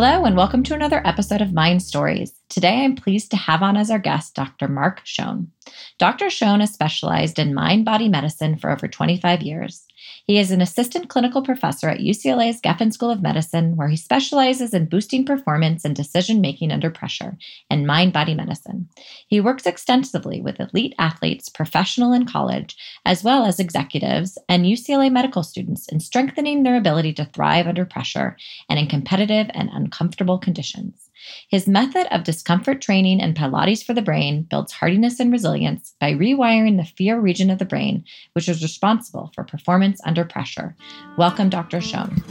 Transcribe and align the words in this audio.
Hello, 0.00 0.24
and 0.24 0.36
welcome 0.36 0.62
to 0.62 0.74
another 0.74 1.04
episode 1.04 1.40
of 1.40 1.52
Mind 1.52 1.82
Stories. 1.82 2.32
Today, 2.48 2.84
I'm 2.84 2.94
pleased 2.94 3.32
to 3.32 3.36
have 3.36 3.64
on 3.64 3.76
as 3.76 3.90
our 3.90 3.98
guest 3.98 4.36
Dr. 4.36 4.68
Marc 4.68 5.00
Schoen. 5.02 5.50
Dr. 5.98 6.30
Schoen 6.30 6.60
has 6.60 6.72
specialized 6.72 7.40
in 7.40 7.52
mind 7.52 7.84
body 7.84 8.08
medicine 8.08 8.56
for 8.56 8.70
over 8.70 8.86
25 8.86 9.42
years. 9.42 9.87
He 10.28 10.38
is 10.38 10.50
an 10.50 10.60
assistant 10.60 11.08
clinical 11.08 11.40
professor 11.40 11.88
at 11.88 12.00
UCLA's 12.00 12.60
Geffen 12.60 12.92
School 12.92 13.10
of 13.10 13.22
Medicine, 13.22 13.76
where 13.76 13.88
he 13.88 13.96
specializes 13.96 14.74
in 14.74 14.84
boosting 14.84 15.24
performance 15.24 15.86
and 15.86 15.96
decision 15.96 16.42
making 16.42 16.70
under 16.70 16.90
pressure 16.90 17.38
and 17.70 17.86
mind 17.86 18.12
body 18.12 18.34
medicine. 18.34 18.90
He 19.26 19.40
works 19.40 19.64
extensively 19.64 20.42
with 20.42 20.60
elite 20.60 20.94
athletes, 20.98 21.48
professional 21.48 22.12
and 22.12 22.30
college, 22.30 22.76
as 23.06 23.24
well 23.24 23.46
as 23.46 23.58
executives 23.58 24.36
and 24.50 24.66
UCLA 24.66 25.10
medical 25.10 25.42
students 25.42 25.88
in 25.88 25.98
strengthening 25.98 26.62
their 26.62 26.76
ability 26.76 27.14
to 27.14 27.24
thrive 27.24 27.66
under 27.66 27.86
pressure 27.86 28.36
and 28.68 28.78
in 28.78 28.86
competitive 28.86 29.50
and 29.54 29.70
uncomfortable 29.72 30.36
conditions. 30.36 31.07
His 31.50 31.66
method 31.66 32.06
of 32.14 32.24
discomfort 32.24 32.80
training 32.80 33.20
and 33.20 33.36
Pilates 33.36 33.84
for 33.84 33.94
the 33.94 34.02
brain 34.02 34.42
builds 34.42 34.72
hardiness 34.72 35.20
and 35.20 35.32
resilience 35.32 35.94
by 36.00 36.12
rewiring 36.12 36.76
the 36.76 36.84
fear 36.84 37.20
region 37.20 37.50
of 37.50 37.58
the 37.58 37.64
brain, 37.64 38.04
which 38.32 38.48
is 38.48 38.62
responsible 38.62 39.30
for 39.34 39.44
performance 39.44 40.00
under 40.04 40.24
pressure. 40.24 40.76
Welcome, 41.16 41.48
Dr. 41.48 41.80
Schoen. 41.80 42.22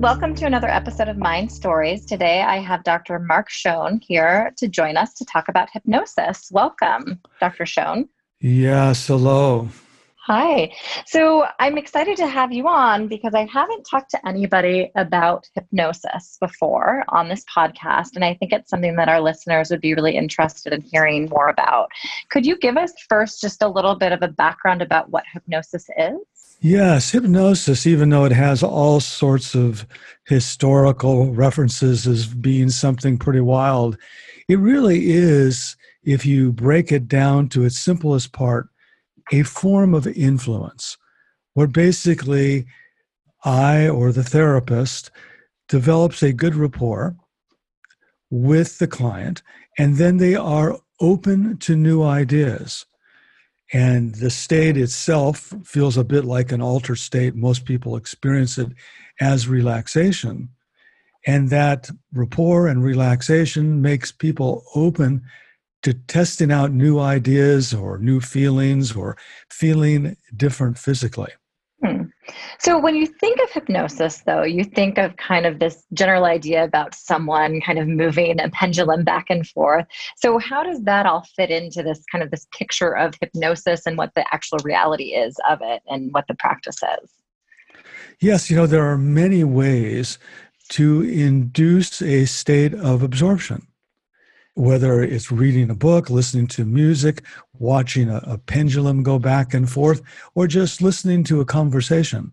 Welcome 0.00 0.34
to 0.34 0.44
another 0.44 0.68
episode 0.68 1.08
of 1.08 1.16
Mind 1.16 1.50
Stories. 1.50 2.04
Today 2.04 2.42
I 2.42 2.58
have 2.58 2.84
Dr. 2.84 3.18
Marc 3.18 3.48
Schoen 3.48 4.00
here 4.02 4.52
to 4.56 4.68
join 4.68 4.96
us 4.96 5.14
to 5.14 5.24
talk 5.24 5.48
about 5.48 5.70
hypnosis. 5.72 6.50
Welcome, 6.52 7.20
Dr. 7.40 7.64
Schoen. 7.64 8.08
Yes, 8.40 9.06
hello. 9.06 9.68
Hi. 10.26 10.72
So 11.04 11.44
I'm 11.60 11.76
excited 11.76 12.16
to 12.16 12.26
have 12.26 12.50
you 12.50 12.66
on 12.66 13.08
because 13.08 13.34
I 13.34 13.44
haven't 13.44 13.84
talked 13.84 14.10
to 14.12 14.26
anybody 14.26 14.90
about 14.96 15.46
hypnosis 15.54 16.38
before 16.40 17.04
on 17.08 17.28
this 17.28 17.44
podcast. 17.44 18.14
And 18.14 18.24
I 18.24 18.32
think 18.32 18.50
it's 18.50 18.70
something 18.70 18.96
that 18.96 19.10
our 19.10 19.20
listeners 19.20 19.68
would 19.68 19.82
be 19.82 19.92
really 19.92 20.16
interested 20.16 20.72
in 20.72 20.80
hearing 20.80 21.28
more 21.28 21.48
about. 21.48 21.90
Could 22.30 22.46
you 22.46 22.56
give 22.56 22.78
us 22.78 22.94
first 23.06 23.42
just 23.42 23.62
a 23.62 23.68
little 23.68 23.96
bit 23.96 24.12
of 24.12 24.22
a 24.22 24.28
background 24.28 24.80
about 24.80 25.10
what 25.10 25.24
hypnosis 25.30 25.90
is? 25.98 26.16
Yes, 26.62 27.10
hypnosis, 27.10 27.86
even 27.86 28.08
though 28.08 28.24
it 28.24 28.32
has 28.32 28.62
all 28.62 29.00
sorts 29.00 29.54
of 29.54 29.86
historical 30.26 31.34
references 31.34 32.06
as 32.06 32.26
being 32.26 32.70
something 32.70 33.18
pretty 33.18 33.40
wild, 33.40 33.98
it 34.48 34.58
really 34.58 35.10
is, 35.12 35.76
if 36.02 36.24
you 36.24 36.50
break 36.50 36.92
it 36.92 37.08
down 37.08 37.50
to 37.50 37.66
its 37.66 37.78
simplest 37.78 38.32
part, 38.32 38.70
a 39.32 39.42
form 39.42 39.94
of 39.94 40.06
influence 40.06 40.96
where 41.54 41.66
basically 41.66 42.66
I 43.44 43.88
or 43.88 44.12
the 44.12 44.24
therapist 44.24 45.10
develops 45.68 46.22
a 46.22 46.32
good 46.32 46.54
rapport 46.54 47.16
with 48.30 48.78
the 48.78 48.86
client, 48.86 49.42
and 49.78 49.96
then 49.96 50.16
they 50.16 50.34
are 50.34 50.78
open 51.00 51.58
to 51.58 51.76
new 51.76 52.02
ideas. 52.02 52.86
And 53.72 54.14
the 54.16 54.30
state 54.30 54.76
itself 54.76 55.52
feels 55.64 55.96
a 55.96 56.04
bit 56.04 56.24
like 56.24 56.52
an 56.52 56.60
altered 56.60 56.98
state. 56.98 57.34
Most 57.34 57.64
people 57.64 57.96
experience 57.96 58.58
it 58.58 58.72
as 59.20 59.48
relaxation. 59.48 60.48
And 61.26 61.48
that 61.50 61.90
rapport 62.12 62.68
and 62.68 62.84
relaxation 62.84 63.80
makes 63.80 64.12
people 64.12 64.64
open 64.74 65.22
to 65.84 65.92
testing 65.92 66.50
out 66.50 66.72
new 66.72 66.98
ideas 66.98 67.72
or 67.72 67.98
new 67.98 68.20
feelings 68.20 68.96
or 68.96 69.16
feeling 69.50 70.16
different 70.34 70.78
physically. 70.78 71.30
Hmm. 71.84 72.04
So, 72.58 72.78
when 72.78 72.94
you 72.94 73.06
think 73.06 73.38
of 73.40 73.50
hypnosis, 73.50 74.22
though, 74.24 74.42
you 74.42 74.64
think 74.64 74.96
of 74.96 75.14
kind 75.18 75.44
of 75.44 75.58
this 75.58 75.84
general 75.92 76.24
idea 76.24 76.64
about 76.64 76.94
someone 76.94 77.60
kind 77.60 77.78
of 77.78 77.86
moving 77.86 78.40
a 78.40 78.48
pendulum 78.48 79.04
back 79.04 79.26
and 79.28 79.46
forth. 79.46 79.84
So, 80.16 80.38
how 80.38 80.62
does 80.62 80.82
that 80.84 81.04
all 81.04 81.26
fit 81.36 81.50
into 81.50 81.82
this 81.82 82.02
kind 82.10 82.24
of 82.24 82.30
this 82.30 82.46
picture 82.56 82.96
of 82.96 83.14
hypnosis 83.20 83.82
and 83.84 83.98
what 83.98 84.12
the 84.14 84.24
actual 84.32 84.58
reality 84.64 85.14
is 85.14 85.36
of 85.48 85.58
it 85.60 85.82
and 85.86 86.14
what 86.14 86.24
the 86.26 86.34
practice 86.36 86.78
is? 87.02 87.10
Yes, 88.20 88.48
you 88.48 88.56
know, 88.56 88.66
there 88.66 88.88
are 88.88 88.96
many 88.96 89.44
ways 89.44 90.18
to 90.70 91.02
induce 91.02 92.00
a 92.00 92.24
state 92.24 92.72
of 92.72 93.02
absorption 93.02 93.66
whether 94.54 95.02
it's 95.02 95.32
reading 95.32 95.70
a 95.70 95.74
book, 95.74 96.10
listening 96.10 96.46
to 96.46 96.64
music, 96.64 97.24
watching 97.58 98.08
a, 98.08 98.22
a 98.24 98.38
pendulum 98.38 99.02
go 99.02 99.18
back 99.18 99.52
and 99.54 99.70
forth, 99.70 100.00
or 100.34 100.46
just 100.46 100.80
listening 100.80 101.24
to 101.24 101.40
a 101.40 101.44
conversation. 101.44 102.32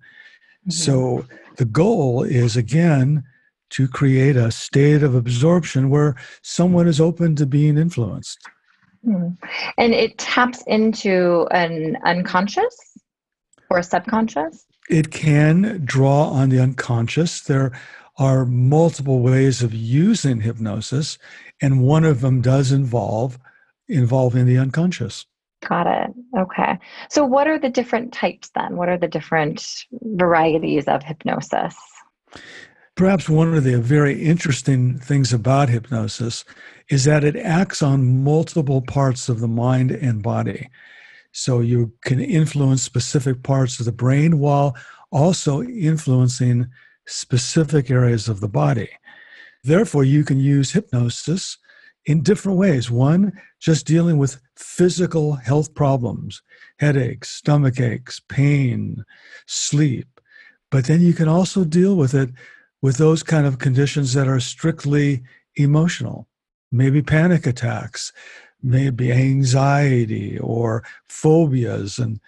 Mm-hmm. 0.61 0.71
So 0.71 1.25
the 1.57 1.65
goal 1.65 2.23
is 2.23 2.55
again 2.55 3.23
to 3.71 3.87
create 3.87 4.35
a 4.35 4.51
state 4.51 5.01
of 5.01 5.15
absorption 5.15 5.89
where 5.89 6.15
someone 6.41 6.87
is 6.87 7.01
open 7.01 7.35
to 7.37 7.45
being 7.45 7.77
influenced. 7.77 8.39
Hmm. 9.03 9.29
And 9.77 9.93
it 9.93 10.17
taps 10.17 10.61
into 10.67 11.47
an 11.51 11.97
unconscious 12.05 12.75
or 13.71 13.81
subconscious? 13.81 14.65
It 14.89 15.11
can 15.11 15.81
draw 15.85 16.25
on 16.25 16.49
the 16.49 16.59
unconscious. 16.59 17.41
There 17.41 17.71
are 18.17 18.45
multiple 18.45 19.19
ways 19.21 19.63
of 19.63 19.73
using 19.73 20.41
hypnosis 20.41 21.17
and 21.61 21.81
one 21.81 22.03
of 22.03 22.21
them 22.21 22.41
does 22.41 22.71
involve 22.71 23.39
involving 23.87 24.45
the 24.45 24.57
unconscious. 24.57 25.25
Got 25.67 25.87
it. 25.87 26.11
Okay. 26.37 26.79
So 27.09 27.23
what 27.23 27.47
are 27.47 27.59
the 27.59 27.69
different 27.69 28.13
types 28.13 28.49
then? 28.55 28.77
What 28.77 28.89
are 28.89 28.97
the 28.97 29.07
different 29.07 29.85
varieties 29.91 30.87
of 30.87 31.03
hypnosis? 31.03 31.75
Perhaps 32.95 33.29
one 33.29 33.53
of 33.55 33.63
the 33.63 33.79
very 33.79 34.21
interesting 34.21 34.97
things 34.97 35.31
about 35.31 35.69
hypnosis 35.69 36.43
is 36.89 37.05
that 37.05 37.23
it 37.23 37.35
acts 37.35 37.81
on 37.81 38.23
multiple 38.23 38.81
parts 38.81 39.29
of 39.29 39.39
the 39.39 39.47
mind 39.47 39.91
and 39.91 40.23
body. 40.23 40.69
So 41.31 41.61
you 41.61 41.93
can 42.01 42.19
influence 42.19 42.81
specific 42.81 43.43
parts 43.43 43.79
of 43.79 43.85
the 43.85 43.91
brain 43.91 44.39
while 44.39 44.75
also 45.11 45.63
influencing 45.63 46.67
specific 47.05 47.89
areas 47.89 48.29
of 48.29 48.39
the 48.39 48.47
body 48.47 48.89
Therefore, 49.63 50.03
you 50.03 50.23
can 50.23 50.39
use 50.39 50.71
hypnosis 50.71 51.57
in 52.05 52.23
different 52.23 52.57
ways. 52.57 52.89
One, 52.89 53.33
just 53.59 53.85
dealing 53.85 54.17
with 54.17 54.41
physical 54.55 55.33
health 55.33 55.73
problems, 55.75 56.41
headaches, 56.79 57.29
stomach 57.29 57.79
aches, 57.79 58.19
pain, 58.19 59.03
sleep. 59.45 60.19
But 60.71 60.85
then 60.85 61.01
you 61.01 61.13
can 61.13 61.27
also 61.27 61.63
deal 61.63 61.95
with 61.95 62.13
it 62.13 62.31
with 62.81 62.97
those 62.97 63.21
kind 63.21 63.45
of 63.45 63.59
conditions 63.59 64.13
that 64.13 64.27
are 64.27 64.39
strictly 64.39 65.21
emotional, 65.55 66.27
maybe 66.71 67.03
panic 67.03 67.45
attacks, 67.45 68.11
maybe 68.63 69.11
anxiety 69.11 70.39
or 70.39 70.83
phobias 71.07 71.99
and 71.99 72.19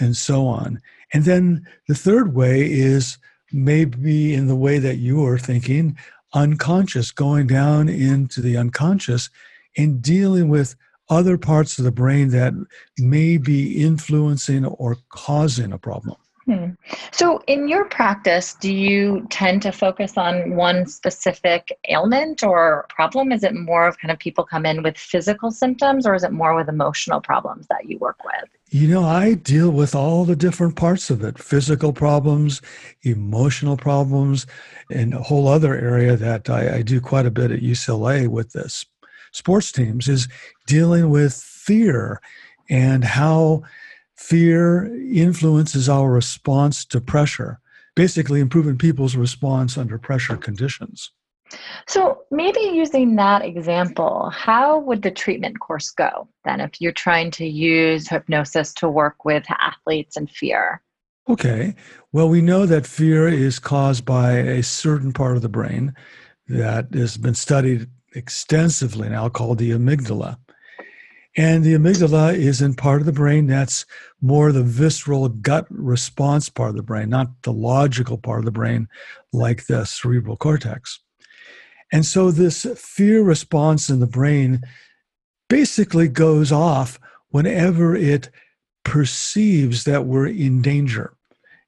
and 0.00 0.16
so 0.16 0.46
on. 0.46 0.80
And 1.12 1.24
then 1.24 1.66
the 1.86 1.94
third 1.94 2.34
way 2.34 2.62
is 2.70 3.18
maybe 3.52 4.34
in 4.34 4.46
the 4.46 4.56
way 4.56 4.78
that 4.78 4.96
you 4.96 5.24
are 5.26 5.38
thinking 5.38 5.96
unconscious, 6.34 7.10
going 7.10 7.46
down 7.46 7.88
into 7.88 8.40
the 8.40 8.56
unconscious 8.56 9.30
and 9.76 10.02
dealing 10.02 10.48
with 10.48 10.74
other 11.08 11.36
parts 11.36 11.78
of 11.78 11.84
the 11.84 11.92
brain 11.92 12.28
that 12.30 12.54
may 12.98 13.36
be 13.36 13.82
influencing 13.82 14.64
or 14.64 14.96
causing 15.10 15.72
a 15.72 15.78
problem. 15.78 16.16
Hmm. 16.46 16.70
So, 17.12 17.40
in 17.46 17.68
your 17.68 17.84
practice, 17.84 18.54
do 18.54 18.74
you 18.74 19.26
tend 19.30 19.62
to 19.62 19.70
focus 19.70 20.18
on 20.18 20.56
one 20.56 20.86
specific 20.86 21.70
ailment 21.88 22.42
or 22.42 22.86
problem? 22.88 23.30
Is 23.30 23.44
it 23.44 23.54
more 23.54 23.86
of 23.86 23.98
kind 23.98 24.10
of 24.10 24.18
people 24.18 24.44
come 24.44 24.66
in 24.66 24.82
with 24.82 24.98
physical 24.98 25.52
symptoms, 25.52 26.06
or 26.06 26.14
is 26.14 26.24
it 26.24 26.32
more 26.32 26.56
with 26.56 26.68
emotional 26.68 27.20
problems 27.20 27.68
that 27.68 27.88
you 27.88 27.98
work 27.98 28.24
with? 28.24 28.50
You 28.70 28.88
know, 28.88 29.04
I 29.04 29.34
deal 29.34 29.70
with 29.70 29.94
all 29.94 30.24
the 30.24 30.34
different 30.34 30.74
parts 30.74 31.10
of 31.10 31.22
it 31.22 31.38
physical 31.38 31.92
problems, 31.92 32.60
emotional 33.02 33.76
problems, 33.76 34.46
and 34.90 35.14
a 35.14 35.22
whole 35.22 35.46
other 35.46 35.74
area 35.74 36.16
that 36.16 36.50
I, 36.50 36.76
I 36.76 36.82
do 36.82 37.00
quite 37.00 37.26
a 37.26 37.30
bit 37.30 37.52
at 37.52 37.60
UCLA 37.60 38.26
with 38.26 38.52
this 38.52 38.84
sports 39.32 39.72
teams 39.72 40.08
is 40.08 40.28
dealing 40.66 41.10
with 41.10 41.34
fear 41.34 42.20
and 42.70 43.02
how 43.02 43.62
Fear 44.22 44.86
influences 45.12 45.88
our 45.88 46.10
response 46.10 46.84
to 46.86 47.00
pressure, 47.00 47.58
basically, 47.96 48.38
improving 48.38 48.78
people's 48.78 49.16
response 49.16 49.76
under 49.76 49.98
pressure 49.98 50.36
conditions. 50.36 51.10
So, 51.88 52.22
maybe 52.30 52.60
using 52.60 53.16
that 53.16 53.44
example, 53.44 54.30
how 54.30 54.78
would 54.78 55.02
the 55.02 55.10
treatment 55.10 55.58
course 55.58 55.90
go 55.90 56.28
then 56.44 56.60
if 56.60 56.80
you're 56.80 56.92
trying 56.92 57.32
to 57.32 57.46
use 57.46 58.08
hypnosis 58.08 58.72
to 58.74 58.88
work 58.88 59.24
with 59.24 59.44
athletes 59.50 60.16
and 60.16 60.30
fear? 60.30 60.80
Okay. 61.28 61.74
Well, 62.12 62.28
we 62.28 62.40
know 62.40 62.64
that 62.64 62.86
fear 62.86 63.26
is 63.26 63.58
caused 63.58 64.04
by 64.04 64.34
a 64.34 64.62
certain 64.62 65.12
part 65.12 65.34
of 65.34 65.42
the 65.42 65.48
brain 65.48 65.94
that 66.46 66.94
has 66.94 67.16
been 67.16 67.34
studied 67.34 67.88
extensively 68.14 69.08
now 69.08 69.28
called 69.28 69.58
the 69.58 69.72
amygdala. 69.72 70.38
And 71.36 71.64
the 71.64 71.74
amygdala 71.74 72.34
is 72.34 72.60
in 72.60 72.74
part 72.74 73.00
of 73.00 73.06
the 73.06 73.12
brain 73.12 73.46
that's 73.46 73.86
more 74.20 74.52
the 74.52 74.62
visceral 74.62 75.28
gut 75.28 75.66
response 75.70 76.50
part 76.50 76.70
of 76.70 76.76
the 76.76 76.82
brain, 76.82 77.08
not 77.08 77.42
the 77.42 77.52
logical 77.52 78.18
part 78.18 78.40
of 78.40 78.44
the 78.44 78.50
brain 78.50 78.88
like 79.32 79.66
the 79.66 79.84
cerebral 79.86 80.36
cortex. 80.36 81.00
And 81.90 82.04
so 82.04 82.30
this 82.30 82.66
fear 82.76 83.22
response 83.22 83.88
in 83.88 84.00
the 84.00 84.06
brain 84.06 84.62
basically 85.48 86.08
goes 86.08 86.52
off 86.52 86.98
whenever 87.30 87.96
it 87.96 88.30
perceives 88.84 89.84
that 89.84 90.04
we're 90.06 90.26
in 90.26 90.60
danger. 90.60 91.14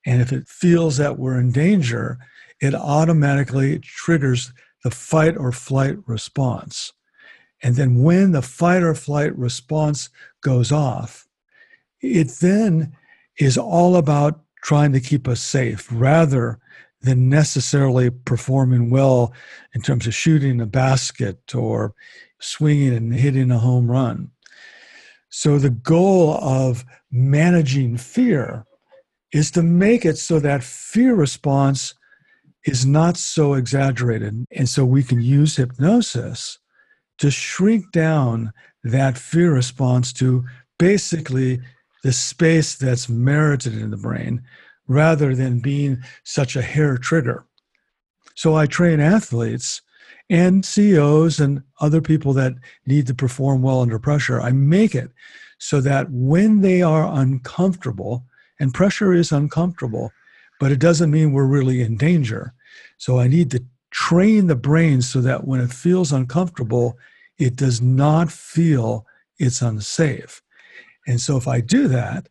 And 0.06 0.20
if 0.20 0.32
it 0.32 0.48
feels 0.48 0.98
that 0.98 1.18
we're 1.18 1.38
in 1.38 1.52
danger, 1.52 2.18
it 2.60 2.74
automatically 2.74 3.78
triggers 3.78 4.52
the 4.82 4.90
fight 4.90 5.36
or 5.36 5.52
flight 5.52 5.96
response. 6.06 6.92
And 7.64 7.76
then 7.76 8.02
when 8.02 8.32
the 8.32 8.42
fight 8.42 8.82
or 8.82 8.94
flight 8.94 9.36
response 9.38 10.10
goes 10.42 10.70
off, 10.70 11.26
it 12.02 12.28
then 12.40 12.94
is 13.38 13.56
all 13.56 13.96
about 13.96 14.42
trying 14.62 14.92
to 14.92 15.00
keep 15.00 15.26
us 15.26 15.40
safe 15.40 15.88
rather 15.90 16.58
than 17.00 17.30
necessarily 17.30 18.10
performing 18.10 18.90
well 18.90 19.32
in 19.74 19.80
terms 19.80 20.06
of 20.06 20.14
shooting 20.14 20.60
a 20.60 20.66
basket 20.66 21.54
or 21.54 21.94
swinging 22.38 22.94
and 22.94 23.14
hitting 23.14 23.50
a 23.50 23.58
home 23.58 23.90
run. 23.90 24.30
So, 25.30 25.58
the 25.58 25.70
goal 25.70 26.34
of 26.34 26.84
managing 27.10 27.96
fear 27.96 28.66
is 29.32 29.50
to 29.52 29.62
make 29.62 30.04
it 30.04 30.18
so 30.18 30.38
that 30.38 30.62
fear 30.62 31.14
response 31.14 31.94
is 32.66 32.84
not 32.84 33.16
so 33.16 33.54
exaggerated. 33.54 34.44
And 34.52 34.68
so 34.68 34.84
we 34.84 35.02
can 35.02 35.20
use 35.20 35.56
hypnosis 35.56 36.58
to 37.18 37.30
shrink 37.30 37.90
down 37.92 38.52
that 38.82 39.16
fear 39.18 39.52
response 39.52 40.12
to 40.14 40.44
basically 40.78 41.60
the 42.02 42.12
space 42.12 42.74
that's 42.76 43.08
merited 43.08 43.74
in 43.78 43.90
the 43.90 43.96
brain 43.96 44.42
rather 44.86 45.34
than 45.34 45.60
being 45.60 46.02
such 46.24 46.56
a 46.56 46.62
hair 46.62 46.98
trigger. 46.98 47.46
So 48.34 48.54
I 48.54 48.66
train 48.66 49.00
athletes 49.00 49.80
and 50.28 50.64
CEOs 50.64 51.40
and 51.40 51.62
other 51.80 52.00
people 52.00 52.32
that 52.34 52.54
need 52.86 53.06
to 53.06 53.14
perform 53.14 53.62
well 53.62 53.80
under 53.80 53.98
pressure. 53.98 54.40
I 54.40 54.52
make 54.52 54.94
it 54.94 55.10
so 55.58 55.80
that 55.80 56.10
when 56.10 56.60
they 56.60 56.82
are 56.82 57.06
uncomfortable, 57.06 58.24
and 58.60 58.72
pressure 58.72 59.12
is 59.12 59.32
uncomfortable, 59.32 60.12
but 60.60 60.72
it 60.72 60.78
doesn't 60.78 61.10
mean 61.10 61.32
we're 61.32 61.44
really 61.44 61.82
in 61.82 61.96
danger. 61.96 62.52
So 62.98 63.18
I 63.18 63.28
need 63.28 63.50
to 63.52 63.64
train 63.94 64.48
the 64.48 64.56
brain 64.56 65.00
so 65.00 65.20
that 65.20 65.46
when 65.46 65.60
it 65.60 65.72
feels 65.72 66.12
uncomfortable, 66.12 66.98
it 67.38 67.54
does 67.54 67.80
not 67.80 68.30
feel 68.30 69.06
it's 69.38 69.62
unsafe. 69.62 70.42
And 71.06 71.20
so 71.20 71.36
if 71.36 71.46
I 71.46 71.60
do 71.60 71.86
that, 71.88 72.28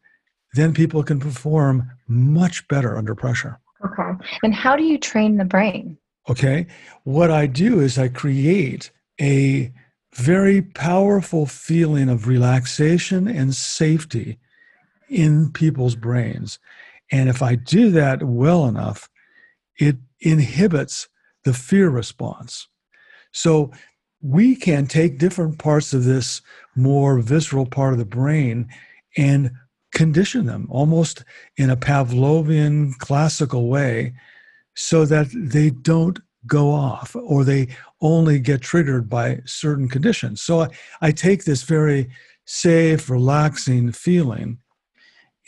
then 0.54 0.74
people 0.74 1.04
can 1.04 1.22
perform 1.22 1.90
much 2.08 2.68
better 2.68 2.98
under 2.98 3.16
pressure. 3.16 3.60
Okay. 3.86 4.12
And 4.44 4.54
how 4.54 4.76
do 4.76 4.84
you 4.84 4.98
train 4.98 5.38
the 5.38 5.46
brain? 5.46 5.98
Okay. 6.30 6.68
What 7.04 7.32
I 7.32 7.48
do 7.48 7.80
is 7.80 7.98
I 7.98 8.10
create 8.10 8.92
a 9.22 9.72
very 10.14 10.62
powerful 10.62 11.46
feeling 11.46 12.10
of 12.10 12.28
relaxation 12.28 13.26
and 13.28 13.56
safety 13.56 14.38
in 15.10 15.50
people's 15.52 15.96
brains. 15.96 16.60
And 17.10 17.30
if 17.30 17.42
I 17.42 17.56
do 17.56 17.90
that 17.92 18.22
well 18.24 18.68
enough, 18.68 19.10
it 19.80 19.96
inhibits 20.20 21.08
the 21.44 21.54
fear 21.54 21.90
response. 21.90 22.68
So 23.32 23.72
we 24.22 24.56
can 24.56 24.88
take 24.88 25.18
different 25.18 25.60
parts 25.60 25.94
of 25.94 26.06
this 26.06 26.42
more 26.76 27.20
visceral 27.20 27.66
part 27.66 27.94
of 27.94 28.00
the 28.00 28.06
brain 28.06 28.70
and 29.18 29.52
condition 29.94 30.46
them 30.46 30.68
almost 30.70 31.24
in 31.58 31.70
a 31.70 31.78
Pavlovian 31.78 32.98
classical 32.98 33.68
way 33.68 34.14
so 34.76 35.06
that 35.06 35.28
they 35.34 35.70
don't 35.70 36.20
go 36.48 36.72
off 36.72 37.16
or 37.16 37.44
they 37.44 37.68
only 38.02 38.40
get 38.40 38.62
triggered 38.62 39.10
by 39.10 39.40
certain 39.46 39.88
conditions. 39.88 40.42
So 40.42 40.62
I, 40.62 40.70
I 41.02 41.12
take 41.12 41.44
this 41.44 41.64
very 41.64 42.10
safe, 42.46 43.10
relaxing 43.10 43.92
feeling 43.92 44.58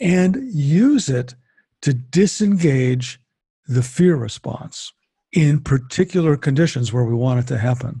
and 0.00 0.36
use 0.52 1.08
it 1.08 1.34
to 1.82 1.92
disengage 1.92 3.20
the 3.66 3.82
fear 3.82 4.16
response 4.16 4.92
in 5.36 5.60
particular 5.60 6.34
conditions 6.34 6.94
where 6.94 7.04
we 7.04 7.14
want 7.14 7.38
it 7.38 7.46
to 7.46 7.58
happen. 7.58 8.00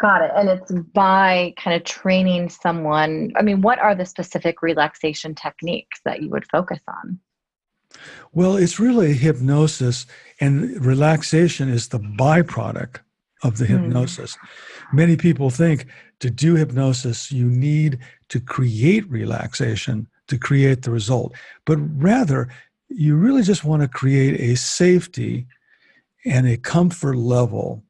Got 0.00 0.22
it. 0.22 0.30
And 0.36 0.48
it's 0.48 0.70
by 0.94 1.52
kind 1.58 1.74
of 1.74 1.82
training 1.82 2.50
someone. 2.50 3.32
I 3.34 3.42
mean, 3.42 3.62
what 3.62 3.80
are 3.80 3.96
the 3.96 4.06
specific 4.06 4.62
relaxation 4.62 5.34
techniques 5.34 6.00
that 6.04 6.22
you 6.22 6.30
would 6.30 6.48
focus 6.48 6.78
on? 6.86 7.18
Well, 8.32 8.56
it's 8.56 8.78
really 8.78 9.12
hypnosis, 9.14 10.06
and 10.40 10.84
relaxation 10.84 11.68
is 11.68 11.88
the 11.88 11.98
byproduct 11.98 12.98
of 13.42 13.58
the 13.58 13.66
hmm. 13.66 13.76
hypnosis. 13.76 14.36
Mm. 14.36 14.94
Many 14.94 15.16
people 15.16 15.50
think 15.50 15.86
to 16.20 16.30
do 16.30 16.54
hypnosis, 16.54 17.32
you 17.32 17.46
need 17.46 17.98
to 18.28 18.40
create 18.40 19.08
relaxation 19.10 20.06
to 20.28 20.38
create 20.38 20.82
the 20.82 20.90
result, 20.90 21.34
but 21.64 21.78
rather, 21.96 22.48
you 22.88 23.16
really 23.16 23.42
just 23.42 23.64
want 23.64 23.82
to 23.82 23.88
create 23.88 24.38
a 24.40 24.56
safety 24.56 25.46
and 26.28 26.46
a 26.46 26.56
comfort 26.56 27.16
level 27.16 27.82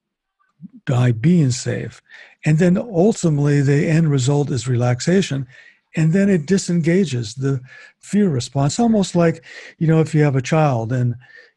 by 0.87 1.13
being 1.13 1.51
safe. 1.51 2.01
And 2.45 2.59
then 2.59 2.79
ultimately, 2.79 3.61
the 3.61 3.89
end 3.89 4.11
result 4.11 4.51
is 4.51 4.69
relaxation. 4.69 5.47
And 5.97 6.13
then 6.13 6.29
it 6.29 6.47
disengages 6.47 7.35
the 7.35 7.61
fear 7.99 8.29
response, 8.29 8.79
almost 8.79 9.17
like, 9.17 9.45
you 9.79 9.87
know, 9.87 10.01
if 10.01 10.15
you 10.15 10.23
have 10.23 10.37
a 10.37 10.43
child 10.43 10.93
and 10.93 11.15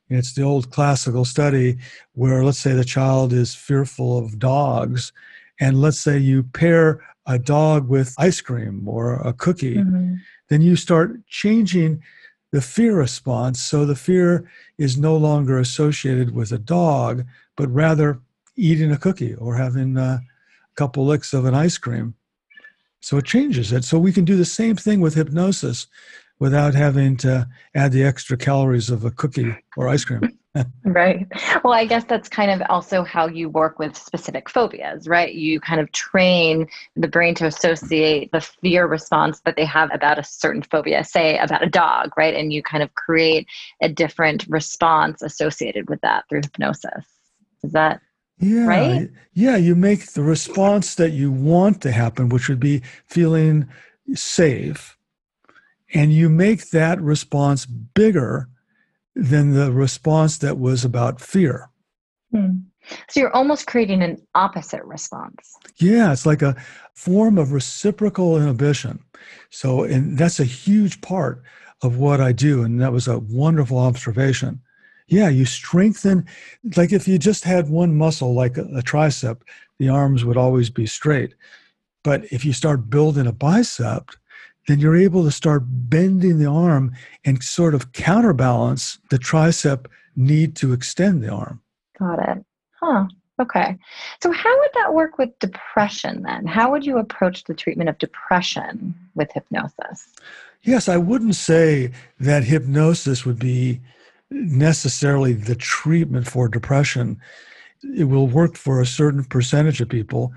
it's 0.09 0.33
the 0.33 0.43
old 0.43 0.71
classical 0.71 1.23
study 1.23 1.77
where, 2.13 2.43
let's 2.43 2.57
say, 2.57 2.73
the 2.73 2.83
child 2.83 3.31
is 3.31 3.55
fearful 3.55 4.17
of 4.17 4.39
dogs, 4.39 5.13
and 5.59 5.79
let's 5.79 5.99
say 5.99 6.17
you 6.17 6.43
pair 6.43 7.01
a 7.27 7.37
dog 7.37 7.87
with 7.87 8.15
ice 8.17 8.41
cream 8.41 8.87
or 8.87 9.15
a 9.15 9.31
cookie, 9.31 9.77
mm-hmm. 9.77 10.15
then 10.49 10.61
you 10.61 10.75
start 10.75 11.25
changing 11.27 12.01
the 12.51 12.61
fear 12.61 12.95
response. 12.95 13.61
So 13.61 13.85
the 13.85 13.95
fear 13.95 14.49
is 14.77 14.97
no 14.97 15.15
longer 15.15 15.59
associated 15.59 16.35
with 16.35 16.51
a 16.51 16.57
dog, 16.57 17.25
but 17.55 17.67
rather 17.69 18.19
eating 18.55 18.91
a 18.91 18.97
cookie 18.97 19.35
or 19.35 19.55
having 19.55 19.97
a 19.97 20.21
couple 20.75 21.05
licks 21.05 21.33
of 21.33 21.45
an 21.45 21.55
ice 21.55 21.77
cream. 21.77 22.15
So 23.01 23.17
it 23.17 23.25
changes 23.25 23.71
it. 23.71 23.83
So 23.83 23.97
we 23.97 24.13
can 24.13 24.25
do 24.25 24.35
the 24.35 24.45
same 24.45 24.75
thing 24.75 25.01
with 25.01 25.15
hypnosis 25.15 25.87
without 26.41 26.73
having 26.73 27.15
to 27.15 27.47
add 27.75 27.91
the 27.91 28.03
extra 28.03 28.35
calories 28.35 28.89
of 28.89 29.05
a 29.05 29.11
cookie 29.11 29.55
or 29.77 29.87
ice 29.87 30.03
cream. 30.03 30.27
right. 30.83 31.27
Well, 31.63 31.73
I 31.73 31.85
guess 31.85 32.03
that's 32.05 32.27
kind 32.27 32.49
of 32.49 32.67
also 32.67 33.03
how 33.03 33.27
you 33.27 33.47
work 33.47 33.77
with 33.77 33.95
specific 33.95 34.49
phobias, 34.49 35.07
right? 35.07 35.35
You 35.35 35.59
kind 35.59 35.79
of 35.79 35.91
train 35.91 36.67
the 36.95 37.07
brain 37.07 37.35
to 37.35 37.45
associate 37.45 38.31
the 38.31 38.41
fear 38.41 38.87
response 38.87 39.41
that 39.41 39.55
they 39.55 39.65
have 39.65 39.93
about 39.93 40.17
a 40.17 40.23
certain 40.23 40.63
phobia, 40.63 41.03
say 41.03 41.37
about 41.37 41.63
a 41.63 41.69
dog, 41.69 42.09
right? 42.17 42.33
And 42.33 42.51
you 42.51 42.63
kind 42.63 42.81
of 42.81 42.91
create 42.95 43.47
a 43.79 43.87
different 43.87 44.47
response 44.49 45.21
associated 45.21 45.91
with 45.91 46.01
that 46.01 46.25
through 46.27 46.41
hypnosis. 46.41 47.05
Is 47.63 47.71
that 47.73 48.01
yeah, 48.39 48.65
right? 48.65 49.09
Yeah, 49.35 49.57
you 49.57 49.75
make 49.75 50.13
the 50.13 50.23
response 50.23 50.95
that 50.95 51.11
you 51.11 51.29
want 51.31 51.83
to 51.83 51.91
happen, 51.91 52.29
which 52.29 52.49
would 52.49 52.59
be 52.59 52.81
feeling 53.05 53.69
safe, 54.15 54.97
and 55.93 56.13
you 56.13 56.29
make 56.29 56.69
that 56.69 57.01
response 57.01 57.65
bigger 57.65 58.49
than 59.15 59.53
the 59.53 59.71
response 59.71 60.37
that 60.39 60.57
was 60.57 60.85
about 60.85 61.19
fear. 61.19 61.69
Hmm. 62.31 62.59
So 63.09 63.19
you're 63.19 63.35
almost 63.35 63.67
creating 63.67 64.01
an 64.01 64.17
opposite 64.33 64.83
response. 64.85 65.55
Yeah, 65.77 66.11
it's 66.11 66.25
like 66.25 66.41
a 66.41 66.55
form 66.93 67.37
of 67.37 67.51
reciprocal 67.51 68.37
inhibition. 68.37 68.99
So, 69.49 69.83
and 69.83 70.17
that's 70.17 70.39
a 70.39 70.45
huge 70.45 71.01
part 71.01 71.43
of 71.83 71.97
what 71.97 72.21
I 72.21 72.31
do. 72.31 72.63
And 72.63 72.81
that 72.81 72.93
was 72.93 73.07
a 73.07 73.19
wonderful 73.19 73.77
observation. 73.77 74.61
Yeah, 75.07 75.29
you 75.29 75.45
strengthen, 75.45 76.25
like 76.77 76.91
if 76.93 77.07
you 77.07 77.17
just 77.17 77.43
had 77.43 77.69
one 77.69 77.97
muscle, 77.97 78.33
like 78.33 78.57
a, 78.57 78.63
a 78.63 78.81
tricep, 78.81 79.41
the 79.77 79.89
arms 79.89 80.23
would 80.23 80.37
always 80.37 80.69
be 80.69 80.85
straight. 80.85 81.35
But 82.03 82.25
if 82.31 82.45
you 82.45 82.53
start 82.53 82.89
building 82.89 83.27
a 83.27 83.33
bicep, 83.33 84.11
then 84.67 84.79
you're 84.79 84.95
able 84.95 85.23
to 85.23 85.31
start 85.31 85.63
bending 85.65 86.37
the 86.37 86.45
arm 86.45 86.93
and 87.25 87.43
sort 87.43 87.73
of 87.73 87.91
counterbalance 87.93 88.99
the 89.09 89.17
tricep 89.17 89.87
need 90.15 90.55
to 90.57 90.73
extend 90.73 91.23
the 91.23 91.29
arm. 91.29 91.61
Got 91.97 92.19
it. 92.19 92.45
Huh. 92.79 93.07
Okay. 93.39 93.77
So, 94.21 94.31
how 94.31 94.59
would 94.59 94.69
that 94.75 94.93
work 94.93 95.17
with 95.17 95.37
depression 95.39 96.21
then? 96.21 96.45
How 96.45 96.69
would 96.71 96.85
you 96.85 96.99
approach 96.99 97.43
the 97.45 97.55
treatment 97.55 97.89
of 97.89 97.97
depression 97.97 98.93
with 99.15 99.31
hypnosis? 99.31 100.07
Yes, 100.63 100.87
I 100.87 100.97
wouldn't 100.97 101.35
say 101.35 101.91
that 102.19 102.43
hypnosis 102.43 103.25
would 103.25 103.39
be 103.39 103.81
necessarily 104.29 105.33
the 105.33 105.55
treatment 105.55 106.27
for 106.27 106.47
depression. 106.47 107.19
It 107.97 108.03
will 108.03 108.27
work 108.27 108.55
for 108.55 108.79
a 108.79 108.85
certain 108.85 109.23
percentage 109.23 109.81
of 109.81 109.89
people. 109.89 110.31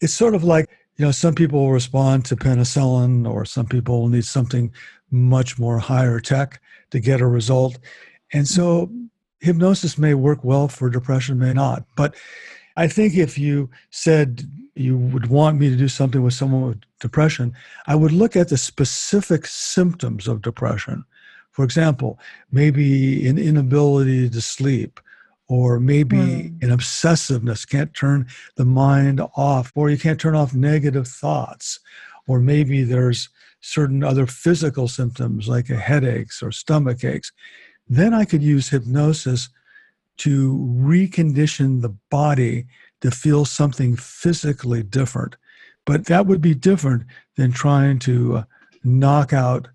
It's 0.00 0.14
sort 0.14 0.34
of 0.34 0.44
like, 0.44 0.66
you 0.96 1.04
know, 1.04 1.10
some 1.10 1.34
people 1.34 1.72
respond 1.72 2.24
to 2.26 2.36
penicillin, 2.36 3.28
or 3.28 3.44
some 3.44 3.66
people 3.66 4.08
need 4.08 4.24
something 4.24 4.72
much 5.10 5.58
more 5.58 5.78
higher 5.78 6.20
tech 6.20 6.60
to 6.90 7.00
get 7.00 7.20
a 7.20 7.26
result. 7.26 7.78
And 8.32 8.46
so 8.46 8.90
hypnosis 9.40 9.98
may 9.98 10.14
work 10.14 10.44
well 10.44 10.68
for 10.68 10.88
depression, 10.88 11.38
may 11.38 11.52
not. 11.52 11.84
But 11.96 12.14
I 12.76 12.88
think 12.88 13.16
if 13.16 13.38
you 13.38 13.70
said 13.90 14.42
you 14.74 14.96
would 14.98 15.28
want 15.28 15.58
me 15.58 15.70
to 15.70 15.76
do 15.76 15.88
something 15.88 16.22
with 16.22 16.34
someone 16.34 16.66
with 16.66 16.80
depression, 17.00 17.54
I 17.86 17.94
would 17.94 18.12
look 18.12 18.36
at 18.36 18.48
the 18.48 18.56
specific 18.56 19.46
symptoms 19.46 20.26
of 20.26 20.42
depression. 20.42 21.04
For 21.52 21.64
example, 21.64 22.18
maybe 22.50 23.28
an 23.28 23.38
inability 23.38 24.28
to 24.30 24.40
sleep, 24.40 24.98
or 25.48 25.78
maybe 25.78 26.16
mm. 26.16 26.62
an 26.62 26.70
obsessiveness, 26.70 27.68
can't 27.68 27.94
turn 27.94 28.26
the 28.56 28.64
mind 28.64 29.20
off, 29.36 29.72
or 29.74 29.90
you 29.90 29.98
can't 29.98 30.20
turn 30.20 30.34
off 30.34 30.54
negative 30.54 31.06
thoughts, 31.06 31.80
or 32.26 32.40
maybe 32.40 32.82
there's 32.82 33.28
certain 33.60 34.04
other 34.04 34.26
physical 34.26 34.88
symptoms 34.88 35.48
like 35.48 35.68
headaches 35.68 36.42
or 36.42 36.52
stomach 36.52 37.04
aches. 37.04 37.32
Then 37.88 38.14
I 38.14 38.24
could 38.24 38.42
use 38.42 38.68
hypnosis 38.68 39.48
to 40.18 40.56
recondition 40.78 41.82
the 41.82 41.94
body 42.10 42.66
to 43.00 43.10
feel 43.10 43.44
something 43.44 43.96
physically 43.96 44.82
different. 44.82 45.36
But 45.84 46.06
that 46.06 46.26
would 46.26 46.40
be 46.40 46.54
different 46.54 47.04
than 47.36 47.52
trying 47.52 47.98
to 48.00 48.36
uh, 48.38 48.44
knock 48.82 49.32
out 49.32 49.68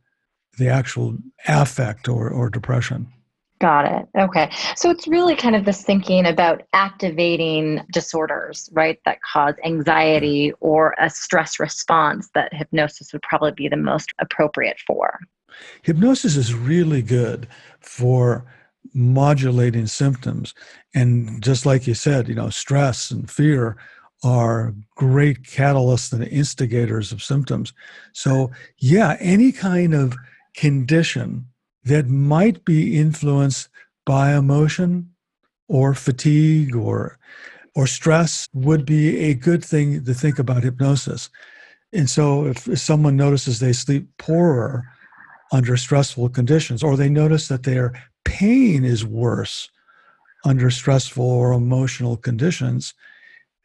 the 0.57 0.69
actual 0.69 1.17
affect 1.47 2.07
or, 2.07 2.29
or 2.29 2.49
depression. 2.49 3.11
Got 3.60 3.92
it. 3.92 4.08
Okay. 4.18 4.50
So 4.78 4.89
it's 4.89 5.06
really 5.06 5.36
kind 5.36 5.54
of 5.54 5.66
this 5.66 5.84
thinking 5.84 6.25
about 6.25 6.63
activating 6.72 7.82
disorders, 7.92 8.70
right, 8.72 8.98
that 9.04 9.20
cause 9.22 9.56
anxiety 9.66 10.50
mm-hmm. 10.50 10.66
or 10.66 10.96
a 10.98 11.10
stress 11.10 11.60
response 11.60 12.30
that 12.36 12.54
hypnosis 12.54 13.12
would 13.12 13.22
probably 13.22 13.51
be 13.51 13.68
the 13.68 13.75
most 13.75 14.13
appropriate 14.20 14.80
for. 14.88 15.20
Hypnosis 15.82 16.38
is 16.38 16.54
really 16.54 17.01
good 17.01 17.50
for 17.82 18.46
modulating 18.94 19.88
symptoms. 19.88 20.54
And 20.96 21.44
just 21.44 21.66
like 21.66 21.86
you 21.86 21.96
said, 21.96 22.30
you 22.30 22.36
know, 22.36 22.50
stress 22.50 23.12
and 23.12 23.30
fear 23.30 23.75
are 24.24 24.74
great 24.96 25.44
catalysts 25.44 26.13
and 26.13 26.24
instigators 26.24 27.12
of 27.12 27.22
symptoms. 27.22 27.74
So, 28.13 28.51
yeah, 28.78 29.18
any 29.20 29.51
kind 29.51 29.94
of 29.94 30.16
condition 30.56 31.49
that 31.83 32.07
might 32.07 32.65
be 32.65 32.98
influenced 32.98 33.69
by 34.05 34.36
emotion 34.36 35.12
or 35.67 35.93
fatigue 35.93 36.75
or 36.75 37.17
or 37.75 37.86
stress 37.88 38.50
would 38.53 38.86
be 38.86 39.17
a 39.17 39.33
good 39.33 39.63
thing 39.63 40.03
to 40.03 40.13
think 40.13 40.39
about 40.39 40.63
hypnosis. 40.63 41.29
And 41.93 42.09
so 42.09 42.48
if, 42.48 42.67
if 42.67 42.79
someone 42.79 43.15
notices 43.15 43.59
they 43.59 43.74
sleep 43.74 44.09
poorer, 44.17 44.83
under 45.51 45.75
stressful 45.77 46.29
conditions, 46.29 46.83
or 46.83 46.95
they 46.95 47.09
notice 47.09 47.48
that 47.48 47.63
their 47.63 47.93
pain 48.25 48.83
is 48.83 49.05
worse 49.05 49.69
under 50.45 50.69
stressful 50.69 51.25
or 51.25 51.53
emotional 51.53 52.15
conditions, 52.15 52.93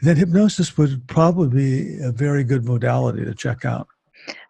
then 0.01 0.17
hypnosis 0.17 0.77
would 0.77 1.07
probably 1.07 1.49
be 1.49 1.99
a 2.03 2.11
very 2.11 2.43
good 2.43 2.65
modality 2.65 3.25
to 3.25 3.35
check 3.35 3.65
out. 3.65 3.89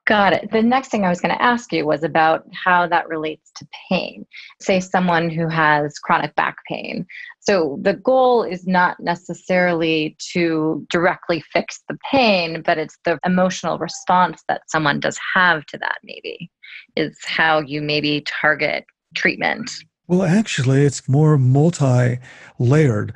Got 0.07 0.35
it. 0.35 0.51
The 0.51 0.63
next 0.63 0.91
thing 0.91 1.07
I 1.07 1.09
was 1.09 1.21
going 1.21 1.35
to 1.35 1.43
ask 1.43 1.73
you 1.73 1.87
was 1.87 2.03
about 2.03 2.47
how 2.53 2.87
that 2.89 3.09
relates 3.09 3.51
to 3.57 3.67
pain. 3.89 4.27
Say 4.61 4.79
someone 4.79 5.31
who 5.31 5.49
has 5.49 5.99
chronic 5.99 6.35
back 6.35 6.57
pain. 6.69 7.07
So 7.41 7.79
the 7.81 7.95
goal 7.95 8.43
is 8.43 8.67
not 8.67 9.01
necessarily 9.01 10.15
to 10.33 10.87
directly 10.91 11.43
fix 11.53 11.83
the 11.89 11.97
pain, 12.11 12.61
but 12.61 12.77
it's 12.77 12.99
the 13.07 13.19
emotional 13.25 13.79
response 13.79 14.43
that 14.47 14.63
someone 14.69 15.01
does 15.01 15.19
have 15.35 15.65
to 15.67 15.79
that, 15.79 15.99
maybe, 16.05 16.51
is 16.97 17.17
how 17.25 17.61
you 17.61 17.81
maybe 17.81 18.23
target 18.27 18.85
treatment. 19.15 19.71
Well, 20.07 20.23
actually, 20.23 20.83
it's 20.83 21.09
more 21.09 21.39
multi 21.39 22.19
layered. 22.59 23.15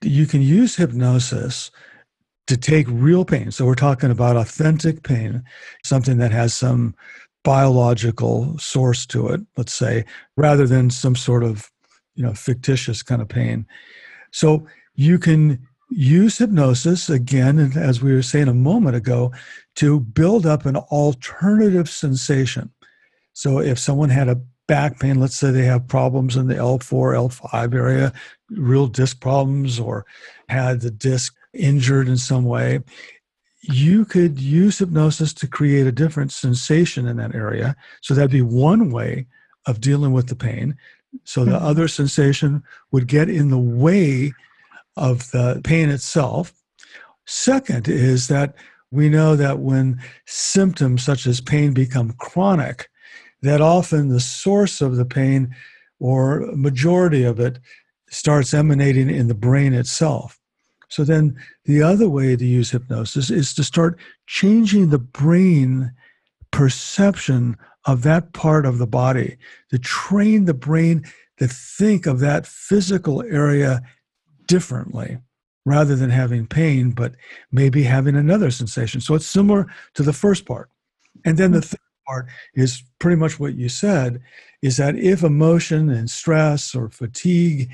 You 0.00 0.24
can 0.24 0.40
use 0.40 0.76
hypnosis 0.76 1.70
to 2.50 2.56
take 2.56 2.86
real 2.90 3.24
pain. 3.24 3.52
So 3.52 3.64
we're 3.64 3.76
talking 3.76 4.10
about 4.10 4.36
authentic 4.36 5.04
pain, 5.04 5.44
something 5.84 6.18
that 6.18 6.32
has 6.32 6.52
some 6.52 6.96
biological 7.44 8.58
source 8.58 9.06
to 9.06 9.28
it, 9.28 9.40
let's 9.56 9.72
say, 9.72 10.04
rather 10.36 10.66
than 10.66 10.90
some 10.90 11.14
sort 11.14 11.44
of, 11.44 11.70
you 12.16 12.24
know, 12.24 12.34
fictitious 12.34 13.02
kind 13.02 13.22
of 13.22 13.28
pain. 13.28 13.66
So 14.32 14.66
you 14.96 15.16
can 15.16 15.64
use 15.90 16.38
hypnosis 16.38 17.08
again, 17.08 17.72
as 17.76 18.02
we 18.02 18.12
were 18.12 18.20
saying 18.20 18.48
a 18.48 18.54
moment 18.54 18.96
ago, 18.96 19.32
to 19.76 20.00
build 20.00 20.44
up 20.44 20.66
an 20.66 20.76
alternative 20.76 21.88
sensation. 21.88 22.72
So 23.32 23.60
if 23.60 23.78
someone 23.78 24.10
had 24.10 24.28
a 24.28 24.40
back 24.66 24.98
pain, 24.98 25.20
let's 25.20 25.36
say 25.36 25.52
they 25.52 25.66
have 25.66 25.86
problems 25.86 26.36
in 26.36 26.48
the 26.48 26.54
L4, 26.54 27.14
L5 27.14 27.74
area, 27.74 28.12
real 28.50 28.88
disc 28.88 29.20
problems, 29.20 29.78
or 29.78 30.04
had 30.48 30.80
the 30.80 30.90
disc 30.90 31.36
injured 31.52 32.08
in 32.08 32.16
some 32.16 32.44
way, 32.44 32.80
you 33.62 34.04
could 34.04 34.38
use 34.40 34.78
hypnosis 34.78 35.32
to 35.34 35.46
create 35.46 35.86
a 35.86 35.92
different 35.92 36.32
sensation 36.32 37.06
in 37.06 37.18
that 37.18 37.34
area. 37.34 37.76
So 38.00 38.14
that'd 38.14 38.30
be 38.30 38.42
one 38.42 38.90
way 38.90 39.26
of 39.66 39.80
dealing 39.80 40.12
with 40.12 40.28
the 40.28 40.36
pain. 40.36 40.76
So 41.24 41.44
the 41.44 41.52
mm-hmm. 41.52 41.64
other 41.64 41.88
sensation 41.88 42.62
would 42.92 43.06
get 43.06 43.28
in 43.28 43.50
the 43.50 43.58
way 43.58 44.32
of 44.96 45.30
the 45.30 45.60
pain 45.64 45.90
itself. 45.90 46.52
Second 47.26 47.88
is 47.88 48.28
that 48.28 48.54
we 48.90 49.08
know 49.08 49.36
that 49.36 49.60
when 49.60 50.00
symptoms 50.26 51.04
such 51.04 51.26
as 51.26 51.40
pain 51.40 51.72
become 51.72 52.12
chronic, 52.14 52.88
that 53.42 53.60
often 53.60 54.08
the 54.08 54.20
source 54.20 54.80
of 54.80 54.96
the 54.96 55.04
pain 55.04 55.54
or 55.98 56.40
majority 56.54 57.24
of 57.24 57.38
it 57.38 57.58
starts 58.08 58.52
emanating 58.52 59.08
in 59.08 59.28
the 59.28 59.34
brain 59.34 59.72
itself. 59.72 60.39
So 60.90 61.04
then 61.04 61.36
the 61.64 61.82
other 61.82 62.08
way 62.08 62.36
to 62.36 62.44
use 62.44 62.70
hypnosis 62.70 63.30
is 63.30 63.54
to 63.54 63.64
start 63.64 63.98
changing 64.26 64.90
the 64.90 64.98
brain 64.98 65.92
perception 66.50 67.56
of 67.86 68.02
that 68.02 68.32
part 68.32 68.66
of 68.66 68.78
the 68.78 68.86
body, 68.86 69.36
to 69.70 69.78
train 69.78 70.44
the 70.44 70.54
brain 70.54 71.04
to 71.38 71.48
think 71.48 72.06
of 72.06 72.20
that 72.20 72.46
physical 72.46 73.22
area 73.22 73.82
differently 74.46 75.18
rather 75.64 75.94
than 75.94 76.10
having 76.10 76.46
pain, 76.46 76.90
but 76.90 77.14
maybe 77.52 77.82
having 77.82 78.16
another 78.16 78.50
sensation. 78.50 79.00
So 79.00 79.14
it's 79.14 79.26
similar 79.26 79.66
to 79.94 80.02
the 80.02 80.12
first 80.12 80.44
part. 80.44 80.68
And 81.24 81.38
then 81.38 81.52
the 81.52 81.58
mm-hmm. 81.58 81.68
third 81.68 82.04
part 82.06 82.26
is 82.54 82.82
pretty 82.98 83.16
much 83.16 83.38
what 83.38 83.54
you 83.54 83.68
said 83.68 84.20
is 84.62 84.76
that 84.76 84.96
if 84.96 85.22
emotion 85.22 85.88
and 85.88 86.10
stress 86.10 86.74
or 86.74 86.88
fatigue 86.90 87.70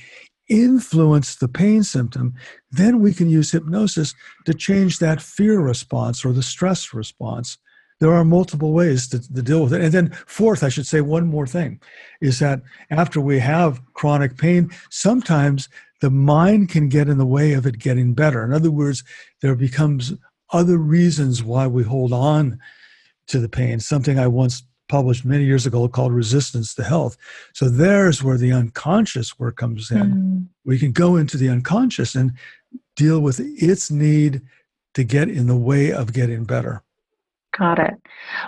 influence 0.48 1.36
the 1.36 1.48
pain 1.48 1.82
symptom, 1.82 2.34
then 2.70 3.00
we 3.00 3.12
can 3.12 3.28
use 3.28 3.50
hypnosis 3.50 4.14
to 4.44 4.54
change 4.54 4.98
that 4.98 5.20
fear 5.20 5.60
response 5.60 6.24
or 6.24 6.32
the 6.32 6.42
stress 6.42 6.94
response. 6.94 7.58
There 7.98 8.12
are 8.12 8.24
multiple 8.24 8.72
ways 8.72 9.08
to, 9.08 9.20
to, 9.20 9.42
deal 9.42 9.62
with 9.62 9.72
it. 9.72 9.80
And 9.80 9.92
then, 9.92 10.10
fourth, 10.26 10.62
I 10.62 10.68
should 10.68 10.86
say 10.86 11.00
one 11.00 11.26
more 11.26 11.46
thing 11.46 11.80
is 12.20 12.38
that 12.40 12.60
after 12.90 13.20
we 13.20 13.38
have 13.38 13.80
chronic 13.94 14.36
pain, 14.36 14.70
sometimes 14.90 15.68
the 16.02 16.10
mind 16.10 16.68
can 16.68 16.88
get 16.88 17.08
in 17.08 17.16
the 17.16 17.26
way 17.26 17.54
of 17.54 17.66
it 17.66 17.78
getting 17.78 18.12
better. 18.12 18.44
In 18.44 18.52
other 18.52 18.70
words, 18.70 19.02
there 19.40 19.54
becomes 19.54 20.12
other 20.52 20.76
reasons 20.76 21.42
why 21.42 21.66
we 21.66 21.82
hold 21.82 22.12
on 22.12 22.58
to 23.28 23.40
the 23.40 23.48
pain. 23.48 23.80
Something 23.80 24.18
I 24.18 24.26
once 24.26 24.62
published 24.88 25.24
many 25.24 25.44
years 25.44 25.66
ago 25.66 25.88
called 25.88 26.12
Resistance 26.12 26.74
to 26.74 26.84
Health. 26.84 27.16
So 27.54 27.68
there's 27.68 28.22
where 28.22 28.38
the 28.38 28.52
unconscious 28.52 29.38
work 29.38 29.56
comes 29.56 29.90
in. 29.90 30.12
Mm. 30.12 30.46
We 30.64 30.78
can 30.78 30.92
go 30.92 31.16
into 31.16 31.36
the 31.36 31.48
unconscious 31.48 32.14
and 32.14 32.32
deal 32.94 33.20
with 33.20 33.40
its 33.40 33.90
need 33.90 34.42
to 34.94 35.04
get 35.04 35.28
in 35.28 35.46
the 35.46 35.56
way 35.56 35.92
of 35.92 36.12
getting 36.12 36.44
better. 36.44 36.82
Got 37.56 37.78
it. 37.78 37.94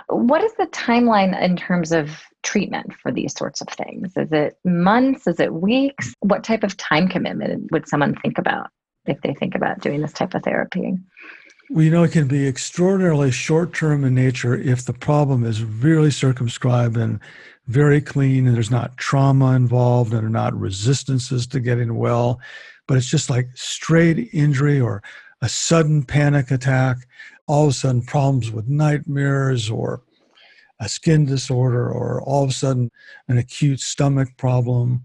What 0.07 0.43
is 0.43 0.53
the 0.55 0.67
timeline 0.67 1.39
in 1.41 1.55
terms 1.55 1.91
of 1.91 2.21
treatment 2.43 2.93
for 3.01 3.11
these 3.11 3.35
sorts 3.35 3.61
of 3.61 3.67
things? 3.69 4.13
Is 4.15 4.31
it 4.31 4.57
months? 4.63 5.27
Is 5.27 5.39
it 5.39 5.53
weeks? 5.53 6.13
What 6.19 6.43
type 6.43 6.63
of 6.63 6.77
time 6.77 7.07
commitment 7.07 7.71
would 7.71 7.87
someone 7.87 8.15
think 8.15 8.37
about 8.37 8.69
if 9.05 9.19
they 9.21 9.33
think 9.33 9.55
about 9.55 9.79
doing 9.79 10.01
this 10.01 10.13
type 10.13 10.35
of 10.35 10.43
therapy? 10.43 10.95
We 11.69 11.89
know 11.89 12.03
it 12.03 12.11
can 12.11 12.27
be 12.27 12.47
extraordinarily 12.47 13.29
short 13.29 13.73
term 13.73 14.03
in 14.03 14.15
nature 14.15 14.55
if 14.55 14.85
the 14.85 14.93
problem 14.93 15.45
is 15.45 15.63
really 15.63 16.09
circumscribed 16.09 16.97
and 16.97 17.19
very 17.67 18.01
clean 18.01 18.47
and 18.47 18.55
there's 18.55 18.71
not 18.71 18.97
trauma 18.97 19.55
involved 19.55 20.11
and 20.11 20.19
there 20.21 20.25
are 20.25 20.29
not 20.29 20.59
resistances 20.59 21.45
to 21.45 21.59
getting 21.59 21.95
well. 21.95 22.39
but 22.87 22.97
it's 22.97 23.09
just 23.09 23.29
like 23.29 23.47
straight 23.53 24.29
injury 24.33 24.81
or 24.81 25.03
a 25.43 25.47
sudden 25.47 26.03
panic 26.03 26.49
attack, 26.49 26.97
all 27.45 27.65
of 27.65 27.69
a 27.69 27.73
sudden 27.73 28.01
problems 28.01 28.51
with 28.51 28.67
nightmares 28.67 29.69
or 29.69 30.01
a 30.79 30.89
skin 30.89 31.23
disorder 31.23 31.87
or 31.87 32.19
all 32.23 32.43
of 32.43 32.49
a 32.49 32.53
sudden 32.53 32.89
an 33.27 33.37
acute 33.37 33.79
stomach 33.79 34.29
problem. 34.37 35.03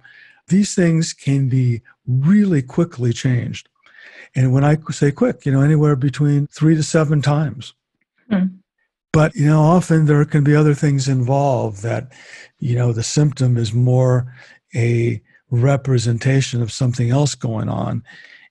These 0.49 0.75
things 0.75 1.13
can 1.13 1.51
be 1.51 1.83
really 2.07 2.63
quickly 2.63 3.13
changed. 3.13 3.69
And 4.35 4.53
when 4.53 4.65
I 4.65 4.77
say 4.91 5.11
quick, 5.13 5.47
you 5.47 5.53
know, 5.53 5.61
anywhere 5.61 5.97
between 5.97 6.47
three 6.49 6.75
to 6.75 6.83
seven 6.83 7.23
times. 7.23 7.75
Hmm. 8.31 8.47
But, 9.13 9.35
you 9.37 9.47
know, 9.47 9.61
often 9.61 10.07
there 10.07 10.25
can 10.25 10.43
be 10.43 10.57
other 10.57 10.75
things 10.75 11.09
involved 11.09 11.83
that, 11.83 12.13
you 12.59 12.75
know, 12.75 12.93
the 12.93 13.05
symptom 13.05 13.57
is 13.57 13.73
more 13.73 14.35
a 14.75 15.23
representation 15.51 16.61
of 16.61 16.73
something 16.73 17.11
else 17.11 17.37
going 17.37 17.69
on. 17.69 18.03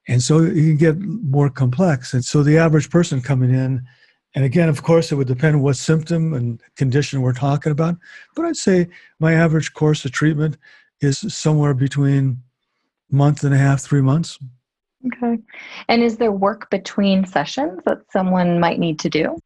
And 0.07 0.21
so 0.21 0.39
you 0.41 0.69
can 0.69 0.77
get 0.77 0.99
more 0.99 1.49
complex. 1.49 2.13
And 2.13 2.23
so 2.23 2.43
the 2.43 2.57
average 2.57 2.89
person 2.89 3.21
coming 3.21 3.53
in, 3.53 3.85
and 4.35 4.45
again, 4.45 4.69
of 4.69 4.83
course, 4.83 5.11
it 5.11 5.15
would 5.15 5.27
depend 5.27 5.61
what 5.61 5.75
symptom 5.75 6.33
and 6.33 6.61
condition 6.75 7.21
we're 7.21 7.33
talking 7.33 7.71
about. 7.71 7.97
But 8.35 8.45
I'd 8.45 8.55
say 8.55 8.87
my 9.19 9.33
average 9.33 9.73
course 9.73 10.05
of 10.05 10.11
treatment 10.11 10.57
is 11.01 11.19
somewhere 11.33 11.73
between 11.73 12.41
month 13.11 13.43
and 13.43 13.53
a 13.53 13.57
half, 13.57 13.81
three 13.81 14.01
months. 14.01 14.39
Okay. 15.05 15.39
And 15.87 16.01
is 16.01 16.17
there 16.17 16.31
work 16.31 16.69
between 16.69 17.25
sessions 17.25 17.79
that 17.85 17.99
someone 18.11 18.59
might 18.59 18.79
need 18.79 18.99
to 18.99 19.09
do? 19.09 19.37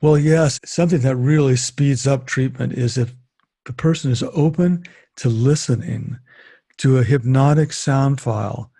Well, 0.00 0.18
yes. 0.18 0.58
Something 0.64 1.00
that 1.00 1.16
really 1.16 1.56
speeds 1.56 2.06
up 2.06 2.26
treatment 2.26 2.72
is 2.72 2.98
if 2.98 3.14
the 3.64 3.72
person 3.72 4.10
is 4.10 4.22
open 4.34 4.84
to 5.16 5.28
listening 5.28 6.18
to 6.78 6.98
a 6.98 7.04
hypnotic 7.04 7.72
sound 7.72 8.20
file, 8.20 8.70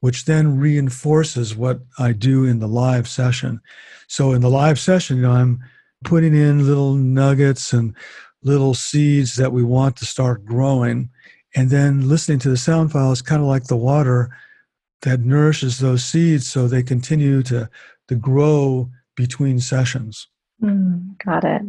which 0.00 0.24
then 0.24 0.58
reinforces 0.58 1.54
what 1.54 1.80
I 1.98 2.12
do 2.12 2.44
in 2.44 2.58
the 2.58 2.66
live 2.66 3.06
session. 3.06 3.60
So 4.08 4.32
in 4.32 4.40
the 4.40 4.50
live 4.50 4.80
session, 4.80 5.18
you 5.18 5.22
know, 5.22 5.32
I'm 5.32 5.60
putting 6.02 6.34
in 6.34 6.66
little 6.66 6.94
nuggets 6.94 7.72
and 7.72 7.94
little 8.42 8.74
seeds 8.74 9.36
that 9.36 9.52
we 9.52 9.62
want 9.62 9.96
to 9.98 10.06
start 10.06 10.44
growing. 10.44 11.08
And 11.54 11.70
then 11.70 12.08
listening 12.08 12.40
to 12.40 12.48
the 12.48 12.56
sound 12.56 12.90
file 12.90 13.12
is 13.12 13.22
kind 13.22 13.40
of 13.40 13.46
like 13.46 13.64
the 13.64 13.76
water 13.76 14.36
that 15.02 15.20
nourishes 15.20 15.78
those 15.78 16.04
seeds 16.04 16.48
so 16.48 16.66
they 16.66 16.82
continue 16.82 17.42
to, 17.42 17.68
to 18.08 18.14
grow 18.14 18.90
between 19.16 19.60
sessions. 19.60 20.28
Mm, 20.62 21.18
got 21.24 21.44
it. 21.44 21.62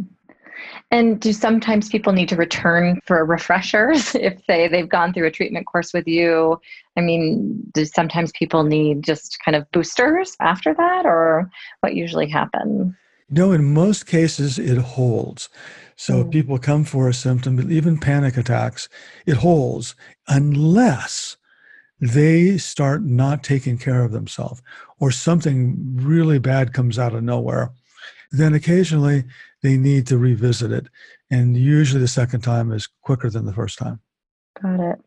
And 0.92 1.20
do 1.20 1.34
sometimes 1.34 1.90
people 1.90 2.14
need 2.14 2.30
to 2.30 2.36
return 2.36 3.02
for 3.06 3.26
refreshers 3.26 4.16
if, 4.16 4.42
say, 4.46 4.68
they've 4.68 4.90
gone 4.90 5.14
through 5.14 5.28
a 5.28 5.32
treatment 5.32 5.68
course 5.68 5.94
with 5.94 6.08
you? 6.08 6.60
I 6.98 7.02
mean, 7.02 7.64
do 7.74 7.86
sometimes 7.86 8.32
people 8.34 8.64
need 8.64 9.04
just 9.04 9.38
kind 9.44 9.56
of 9.56 9.70
boosters 9.72 10.36
after 10.40 10.74
that, 10.76 11.06
or 11.06 11.50
what 11.82 11.96
usually 11.96 12.30
happens? 12.30 12.94
No, 13.30 13.52
in 13.52 13.74
most 13.74 14.06
cases, 14.06 14.60
it 14.60 14.78
holds. 14.78 15.50
So 15.96 16.24
mm. 16.24 16.32
people 16.32 16.60
come 16.60 16.84
for 16.84 17.08
a 17.10 17.14
symptom, 17.14 17.72
even 17.72 18.00
panic 18.00 18.38
attacks, 18.38 18.90
it 19.26 19.38
holds 19.38 19.96
unless 20.28 21.38
they 22.04 22.58
start 22.58 23.04
not 23.04 23.44
taking 23.44 23.78
care 23.78 24.04
of 24.04 24.12
themselves 24.12 24.62
or 25.00 25.10
something 25.10 25.78
really 25.96 26.38
bad 26.38 26.74
comes 26.74 27.00
out 27.00 27.16
of 27.16 27.24
nowhere. 27.24 27.72
Then 28.32 28.54
occasionally 28.54 29.24
they 29.62 29.78
need 29.78 30.06
to 30.08 30.18
revisit 30.18 30.72
it. 30.72 30.88
And 31.32 31.56
usually 31.56 32.02
the 32.02 32.08
second 32.08 32.42
time 32.42 32.72
is 32.72 32.90
quicker 33.04 33.30
than 33.30 33.46
the 33.46 33.54
first 33.54 33.78
time. 33.80 34.02
Got 34.62 34.80
it. 34.80 35.00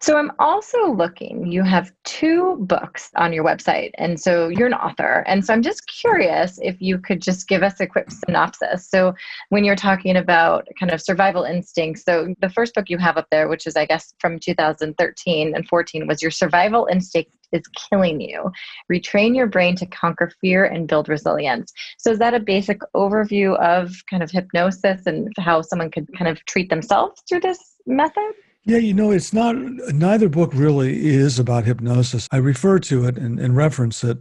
So 0.00 0.16
I'm 0.16 0.32
also 0.38 0.90
looking, 0.90 1.46
you 1.46 1.62
have 1.62 1.92
two 2.04 2.56
books 2.60 3.10
on 3.16 3.32
your 3.32 3.44
website. 3.44 3.90
And 3.98 4.18
so 4.18 4.48
you're 4.48 4.66
an 4.66 4.74
author. 4.74 5.22
And 5.26 5.44
so 5.44 5.52
I'm 5.52 5.62
just 5.62 5.86
curious 5.86 6.58
if 6.62 6.80
you 6.80 6.98
could 6.98 7.20
just 7.20 7.46
give 7.46 7.62
us 7.62 7.78
a 7.78 7.86
quick 7.86 8.10
synopsis. 8.10 8.88
So 8.88 9.14
when 9.50 9.64
you're 9.64 9.76
talking 9.76 10.16
about 10.16 10.66
kind 10.80 10.92
of 10.92 11.02
survival 11.02 11.44
instincts, 11.44 12.04
so 12.04 12.34
the 12.40 12.48
first 12.48 12.74
book 12.74 12.88
you 12.88 12.96
have 12.96 13.18
up 13.18 13.26
there, 13.30 13.48
which 13.48 13.66
is, 13.66 13.76
I 13.76 13.84
guess, 13.84 14.14
from 14.18 14.38
2013 14.38 15.54
and 15.54 15.68
14, 15.68 16.06
was 16.06 16.22
Your 16.22 16.30
Survival 16.30 16.88
Instinct 16.90 17.32
is 17.52 17.62
Killing 17.90 18.20
You. 18.20 18.50
Retrain 18.90 19.36
your 19.36 19.46
brain 19.46 19.76
to 19.76 19.86
conquer 19.86 20.32
fear 20.40 20.64
and 20.64 20.88
build 20.88 21.08
resilience. 21.08 21.72
So 21.98 22.10
is 22.10 22.18
that 22.18 22.34
a 22.34 22.40
basic 22.40 22.80
overview 22.94 23.58
of 23.58 23.94
kind 24.08 24.22
of 24.22 24.30
hypnosis 24.30 25.02
and 25.06 25.28
how 25.38 25.60
someone 25.60 25.90
could 25.90 26.08
kind 26.16 26.28
of 26.28 26.42
treat 26.46 26.70
themselves 26.70 27.22
through 27.28 27.40
this 27.40 27.58
method? 27.86 28.32
Yeah, 28.68 28.78
you 28.78 28.94
know, 28.94 29.12
it's 29.12 29.32
not, 29.32 29.54
neither 29.54 30.28
book 30.28 30.50
really 30.52 31.06
is 31.06 31.38
about 31.38 31.66
hypnosis. 31.66 32.26
I 32.32 32.38
refer 32.38 32.80
to 32.80 33.04
it 33.06 33.16
and, 33.16 33.38
and 33.38 33.54
reference 33.54 34.02
it, 34.02 34.18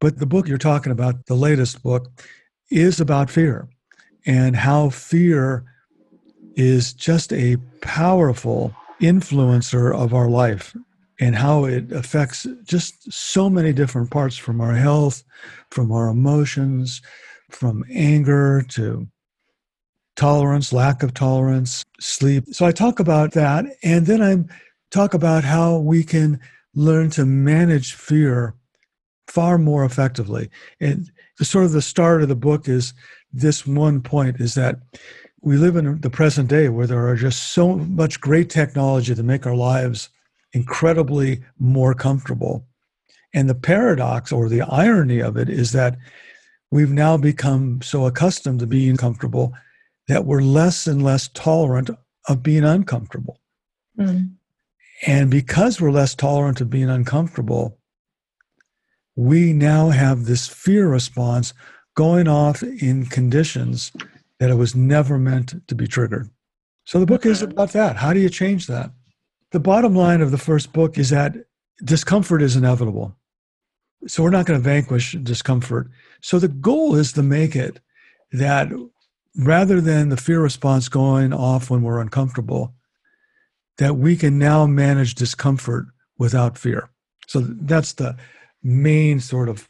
but 0.00 0.18
the 0.18 0.24
book 0.24 0.48
you're 0.48 0.56
talking 0.56 0.90
about, 0.90 1.26
the 1.26 1.34
latest 1.34 1.82
book, 1.82 2.10
is 2.70 2.98
about 2.98 3.28
fear 3.28 3.68
and 4.24 4.56
how 4.56 4.88
fear 4.88 5.64
is 6.56 6.94
just 6.94 7.30
a 7.30 7.58
powerful 7.82 8.74
influencer 9.02 9.94
of 9.94 10.14
our 10.14 10.30
life 10.30 10.74
and 11.20 11.36
how 11.36 11.66
it 11.66 11.92
affects 11.92 12.46
just 12.64 13.12
so 13.12 13.50
many 13.50 13.74
different 13.74 14.10
parts 14.10 14.38
from 14.38 14.62
our 14.62 14.76
health, 14.76 15.22
from 15.70 15.92
our 15.92 16.08
emotions, 16.08 17.02
from 17.50 17.84
anger 17.92 18.64
to 18.70 19.06
tolerance, 20.18 20.72
lack 20.72 21.04
of 21.04 21.14
tolerance, 21.14 21.84
sleep. 22.00 22.44
So 22.50 22.66
I 22.66 22.72
talk 22.72 22.98
about 22.98 23.32
that. 23.32 23.64
And 23.84 24.04
then 24.04 24.20
I 24.20 24.52
talk 24.90 25.14
about 25.14 25.44
how 25.44 25.78
we 25.78 26.02
can 26.02 26.40
learn 26.74 27.08
to 27.10 27.24
manage 27.24 27.94
fear 27.94 28.54
far 29.28 29.58
more 29.58 29.84
effectively. 29.84 30.50
And 30.80 31.10
the 31.38 31.44
sort 31.44 31.66
of 31.66 31.72
the 31.72 31.80
start 31.80 32.20
of 32.22 32.28
the 32.28 32.34
book 32.34 32.68
is 32.68 32.94
this 33.32 33.64
one 33.64 34.02
point 34.02 34.40
is 34.40 34.54
that 34.54 34.80
we 35.40 35.56
live 35.56 35.76
in 35.76 36.00
the 36.00 36.10
present 36.10 36.48
day 36.48 36.68
where 36.68 36.88
there 36.88 37.06
are 37.06 37.14
just 37.14 37.52
so 37.52 37.76
much 37.76 38.20
great 38.20 38.50
technology 38.50 39.14
to 39.14 39.22
make 39.22 39.46
our 39.46 39.54
lives 39.54 40.08
incredibly 40.52 41.44
more 41.60 41.94
comfortable. 41.94 42.66
And 43.34 43.48
the 43.48 43.54
paradox 43.54 44.32
or 44.32 44.48
the 44.48 44.62
irony 44.62 45.20
of 45.20 45.36
it 45.36 45.48
is 45.48 45.70
that 45.72 45.96
we've 46.72 46.90
now 46.90 47.16
become 47.16 47.82
so 47.82 48.06
accustomed 48.06 48.58
to 48.60 48.66
being 48.66 48.96
comfortable 48.96 49.54
that 50.08 50.24
we're 50.24 50.42
less 50.42 50.86
and 50.86 51.02
less 51.02 51.28
tolerant 51.28 51.90
of 52.28 52.42
being 52.42 52.64
uncomfortable. 52.64 53.40
Mm. 53.98 54.32
And 55.06 55.30
because 55.30 55.80
we're 55.80 55.92
less 55.92 56.14
tolerant 56.14 56.60
of 56.60 56.70
being 56.70 56.90
uncomfortable, 56.90 57.78
we 59.14 59.52
now 59.52 59.90
have 59.90 60.24
this 60.24 60.48
fear 60.48 60.88
response 60.88 61.52
going 61.94 62.28
off 62.28 62.62
in 62.62 63.06
conditions 63.06 63.92
that 64.38 64.50
it 64.50 64.54
was 64.54 64.74
never 64.74 65.18
meant 65.18 65.66
to 65.66 65.74
be 65.74 65.86
triggered. 65.86 66.30
So 66.84 67.00
the 67.00 67.06
book 67.06 67.26
is 67.26 67.42
about 67.42 67.72
that. 67.72 67.96
How 67.96 68.12
do 68.12 68.20
you 68.20 68.28
change 68.28 68.66
that? 68.68 68.90
The 69.50 69.60
bottom 69.60 69.94
line 69.94 70.20
of 70.20 70.30
the 70.30 70.38
first 70.38 70.72
book 70.72 70.98
is 70.98 71.10
that 71.10 71.34
discomfort 71.84 72.42
is 72.42 72.56
inevitable. 72.56 73.16
So 74.06 74.22
we're 74.22 74.30
not 74.30 74.46
going 74.46 74.60
to 74.60 74.64
vanquish 74.64 75.12
discomfort. 75.22 75.90
So 76.22 76.38
the 76.38 76.48
goal 76.48 76.94
is 76.94 77.12
to 77.14 77.22
make 77.22 77.56
it 77.56 77.80
that 78.32 78.70
rather 79.38 79.80
than 79.80 80.08
the 80.08 80.16
fear 80.16 80.40
response 80.40 80.88
going 80.88 81.32
off 81.32 81.70
when 81.70 81.82
we're 81.82 82.00
uncomfortable, 82.00 82.74
that 83.78 83.96
we 83.96 84.16
can 84.16 84.38
now 84.38 84.66
manage 84.66 85.14
discomfort 85.14 85.86
without 86.18 86.58
fear. 86.58 86.90
So 87.28 87.40
that's 87.40 87.92
the 87.92 88.16
main 88.62 89.20
sort 89.20 89.48
of 89.48 89.68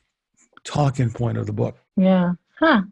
talking 0.64 1.11
point 1.11 1.37
of 1.37 1.46
the 1.46 1.52
book. 1.52 1.76
Yeah. 1.96 2.33
Huh. 2.59 2.83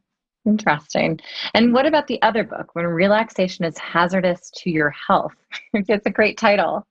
Interesting. 0.45 1.19
And 1.55 1.73
what 1.73 1.87
about 1.87 2.07
the 2.07 2.21
other 2.23 2.45
book, 2.45 2.75
When 2.75 2.87
Relaxation 2.87 3.65
is 3.65 3.77
Hazardous 3.79 4.51
to 4.59 4.71
Your 4.71 4.91
Health? 4.91 5.33
it's 5.73 6.07
a 6.07 6.11
great 6.11 6.39
title. 6.39 6.87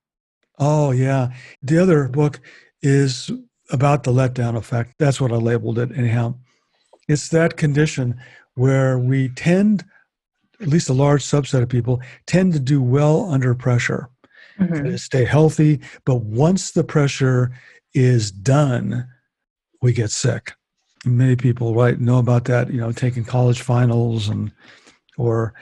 Oh, 0.59 0.91
yeah. 0.91 1.31
The 1.61 1.77
other 1.77 2.07
book 2.07 2.41
is 2.81 3.31
about 3.71 4.03
the 4.03 4.11
letdown 4.11 4.57
effect. 4.57 4.95
That's 4.99 5.21
what 5.21 5.31
I 5.31 5.35
labeled 5.35 5.79
it, 5.79 5.91
anyhow. 5.95 6.35
It's 7.07 7.29
that 7.29 7.55
condition 7.55 8.19
where 8.55 8.97
we 8.97 9.29
tend, 9.29 9.85
at 10.59 10.67
least 10.67 10.89
a 10.89 10.93
large 10.93 11.23
subset 11.23 11.61
of 11.61 11.69
people, 11.69 12.01
tend 12.25 12.53
to 12.53 12.59
do 12.59 12.81
well 12.81 13.29
under 13.29 13.53
pressure, 13.53 14.09
mm-hmm. 14.59 14.95
stay 14.95 15.25
healthy. 15.25 15.79
But 16.05 16.21
once 16.21 16.71
the 16.71 16.83
pressure 16.83 17.51
is 17.93 18.31
done, 18.31 19.07
we 19.81 19.93
get 19.93 20.11
sick. 20.11 20.53
Many 21.05 21.35
people, 21.35 21.75
right, 21.75 21.99
know 21.99 22.17
about 22.17 22.45
that. 22.45 22.71
You 22.71 22.79
know, 22.79 22.91
taking 22.91 23.23
college 23.23 23.61
finals 23.61 24.27
and, 24.27 24.51
or, 25.17 25.53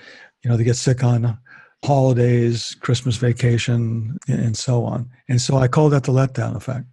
you 0.44 0.50
know, 0.50 0.56
they 0.56 0.64
get 0.64 0.78
sick 0.78 1.04
on 1.04 1.38
holidays, 1.84 2.76
Christmas 2.80 3.18
vacation, 3.18 4.18
and 4.28 4.56
so 4.56 4.86
on. 4.86 5.10
And 5.28 5.42
so 5.42 5.58
I 5.58 5.68
call 5.68 5.90
that 5.90 6.04
the 6.04 6.14
letdown 6.14 6.56
effect. 6.56 6.86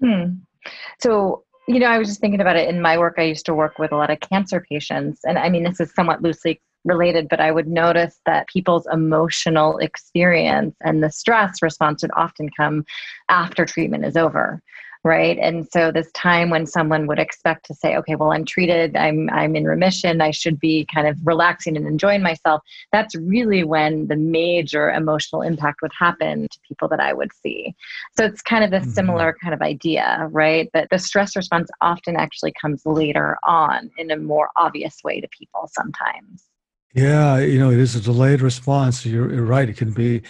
Hmm. 0.00 0.38
So 1.00 1.44
you 1.68 1.78
know, 1.78 1.86
I 1.86 1.98
was 1.98 2.08
just 2.08 2.20
thinking 2.20 2.40
about 2.40 2.56
it 2.56 2.68
in 2.68 2.80
my 2.80 2.96
work. 2.96 3.16
I 3.18 3.22
used 3.22 3.46
to 3.46 3.54
work 3.54 3.78
with 3.78 3.92
a 3.92 3.96
lot 3.96 4.10
of 4.10 4.20
cancer 4.20 4.64
patients, 4.68 5.20
and 5.24 5.38
I 5.38 5.48
mean, 5.48 5.64
this 5.64 5.80
is 5.80 5.92
somewhat 5.94 6.22
loosely 6.22 6.60
related, 6.84 7.28
but 7.28 7.40
I 7.40 7.52
would 7.52 7.68
notice 7.68 8.18
that 8.24 8.48
people's 8.48 8.86
emotional 8.90 9.78
experience 9.78 10.74
and 10.82 11.02
the 11.02 11.10
stress 11.10 11.60
response 11.60 12.02
would 12.02 12.10
often 12.16 12.48
come 12.56 12.84
after 13.28 13.66
treatment 13.66 14.06
is 14.06 14.16
over 14.16 14.62
right? 15.04 15.38
And 15.38 15.66
so 15.72 15.90
this 15.90 16.10
time 16.12 16.50
when 16.50 16.66
someone 16.66 17.06
would 17.06 17.18
expect 17.18 17.66
to 17.66 17.74
say 17.74 17.96
okay 17.96 18.14
well 18.14 18.32
i'm 18.32 18.44
treated 18.44 18.96
i'm 18.96 19.28
i'm 19.30 19.54
in 19.56 19.64
remission 19.64 20.20
i 20.20 20.30
should 20.30 20.58
be 20.58 20.86
kind 20.92 21.06
of 21.06 21.16
relaxing 21.24 21.76
and 21.76 21.86
enjoying 21.86 22.22
myself 22.22 22.62
that's 22.92 23.14
really 23.16 23.64
when 23.64 24.06
the 24.08 24.16
major 24.16 24.90
emotional 24.90 25.42
impact 25.42 25.82
would 25.82 25.92
happen 25.98 26.48
to 26.50 26.58
people 26.66 26.88
that 26.88 27.00
i 27.00 27.12
would 27.12 27.30
see. 27.32 27.74
So 28.16 28.24
it's 28.24 28.42
kind 28.42 28.64
of 28.64 28.72
a 28.72 28.80
mm-hmm. 28.80 28.90
similar 28.90 29.36
kind 29.42 29.54
of 29.54 29.62
idea 29.62 30.28
right? 30.30 30.68
But 30.72 30.88
the 30.90 30.98
stress 30.98 31.36
response 31.36 31.68
often 31.80 32.16
actually 32.16 32.52
comes 32.60 32.84
later 32.84 33.36
on 33.46 33.90
in 33.98 34.10
a 34.10 34.16
more 34.16 34.50
obvious 34.56 34.98
way 35.04 35.20
to 35.20 35.28
people 35.28 35.68
sometimes. 35.72 36.44
Yeah 36.94 37.38
you 37.38 37.58
know 37.58 37.70
it 37.70 37.78
is 37.78 37.94
a 37.94 38.00
delayed 38.00 38.40
response 38.40 39.04
you're, 39.04 39.32
you're 39.32 39.44
right 39.44 39.68
it 39.68 39.76
can 39.76 39.92
be 39.92 40.22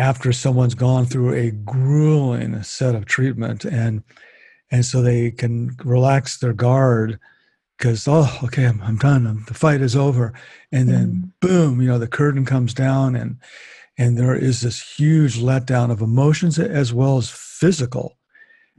after 0.00 0.32
someone's 0.32 0.74
gone 0.74 1.04
through 1.04 1.34
a 1.34 1.50
grueling 1.50 2.62
set 2.62 2.94
of 2.94 3.04
treatment 3.04 3.66
and 3.66 4.02
and 4.70 4.86
so 4.86 5.02
they 5.02 5.30
can 5.30 5.76
relax 5.84 6.38
their 6.38 6.54
guard 6.54 7.20
because 7.76 8.08
oh 8.08 8.38
okay 8.42 8.64
I'm, 8.64 8.80
I'm 8.80 8.96
done 8.96 9.44
the 9.46 9.52
fight 9.52 9.82
is 9.82 9.94
over 9.94 10.32
and 10.72 10.88
then 10.88 11.10
mm. 11.10 11.30
boom 11.46 11.82
you 11.82 11.88
know 11.88 11.98
the 11.98 12.08
curtain 12.08 12.46
comes 12.46 12.72
down 12.72 13.14
and 13.14 13.36
and 13.98 14.16
there 14.16 14.34
is 14.34 14.62
this 14.62 14.80
huge 14.96 15.38
letdown 15.38 15.90
of 15.90 16.00
emotions 16.00 16.58
as 16.58 16.94
well 16.94 17.18
as 17.18 17.28
physical 17.28 18.16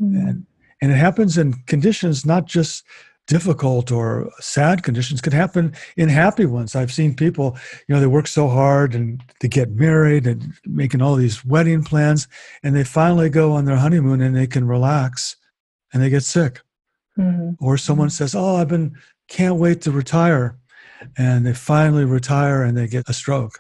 mm. 0.02 0.28
and 0.28 0.48
and 0.82 0.92
it 0.92 0.96
happens 0.96 1.38
in 1.38 1.54
conditions 1.68 2.26
not 2.26 2.46
just 2.46 2.84
difficult 3.28 3.92
or 3.92 4.30
sad 4.40 4.84
conditions 4.84 5.22
could 5.22 5.34
happen 5.34 5.74
in 5.96 6.10
happy 6.10 6.46
ones. 6.46 6.76
I've 6.76 6.92
seen 6.92 7.16
people, 7.16 7.58
you 7.88 7.96
know, 7.96 8.02
they 8.02 8.08
work 8.08 8.28
so 8.28 8.48
hard 8.48 8.94
and 8.96 9.24
they 9.40 9.48
get 9.48 9.72
married 9.72 10.28
and 10.28 10.54
making 10.66 11.02
all 11.02 11.16
these 11.16 11.46
wedding 11.46 11.84
plans, 11.84 12.28
and 12.64 12.76
they 12.76 12.84
finally 12.84 13.30
go 13.30 13.54
on 13.54 13.66
their 13.66 13.78
honeymoon 13.78 14.22
and 14.22 14.36
they 14.36 14.48
can 14.48 14.68
relax 14.68 15.36
and 15.94 16.02
they 16.02 16.10
get 16.10 16.24
sick. 16.24 16.62
Mm-hmm. 17.18 17.64
Or 17.64 17.78
someone 17.78 18.08
mm-hmm. 18.08 18.14
says, 18.14 18.36
Oh, 18.36 18.56
I've 18.56 18.70
been, 18.70 18.98
can't 19.28 19.58
wait 19.58 19.82
to 19.82 19.92
retire. 19.92 20.58
And 21.18 21.46
they 21.46 21.54
finally 21.54 22.06
retire 22.06 22.64
and 22.64 22.78
they 22.78 22.88
get 22.88 23.10
a 23.10 23.14
stroke. 23.14 23.60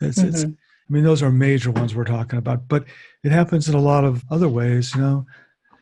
It's, 0.00 0.18
mm-hmm. 0.18 0.28
it's, 0.28 0.44
I 0.44 0.92
mean, 0.92 1.04
those 1.04 1.22
are 1.22 1.30
major 1.30 1.70
ones 1.70 1.94
we're 1.94 2.04
talking 2.04 2.38
about, 2.38 2.68
but 2.68 2.84
it 3.24 3.32
happens 3.32 3.68
in 3.68 3.74
a 3.74 3.80
lot 3.80 4.04
of 4.04 4.24
other 4.30 4.48
ways, 4.48 4.94
you 4.94 5.00
know 5.00 5.26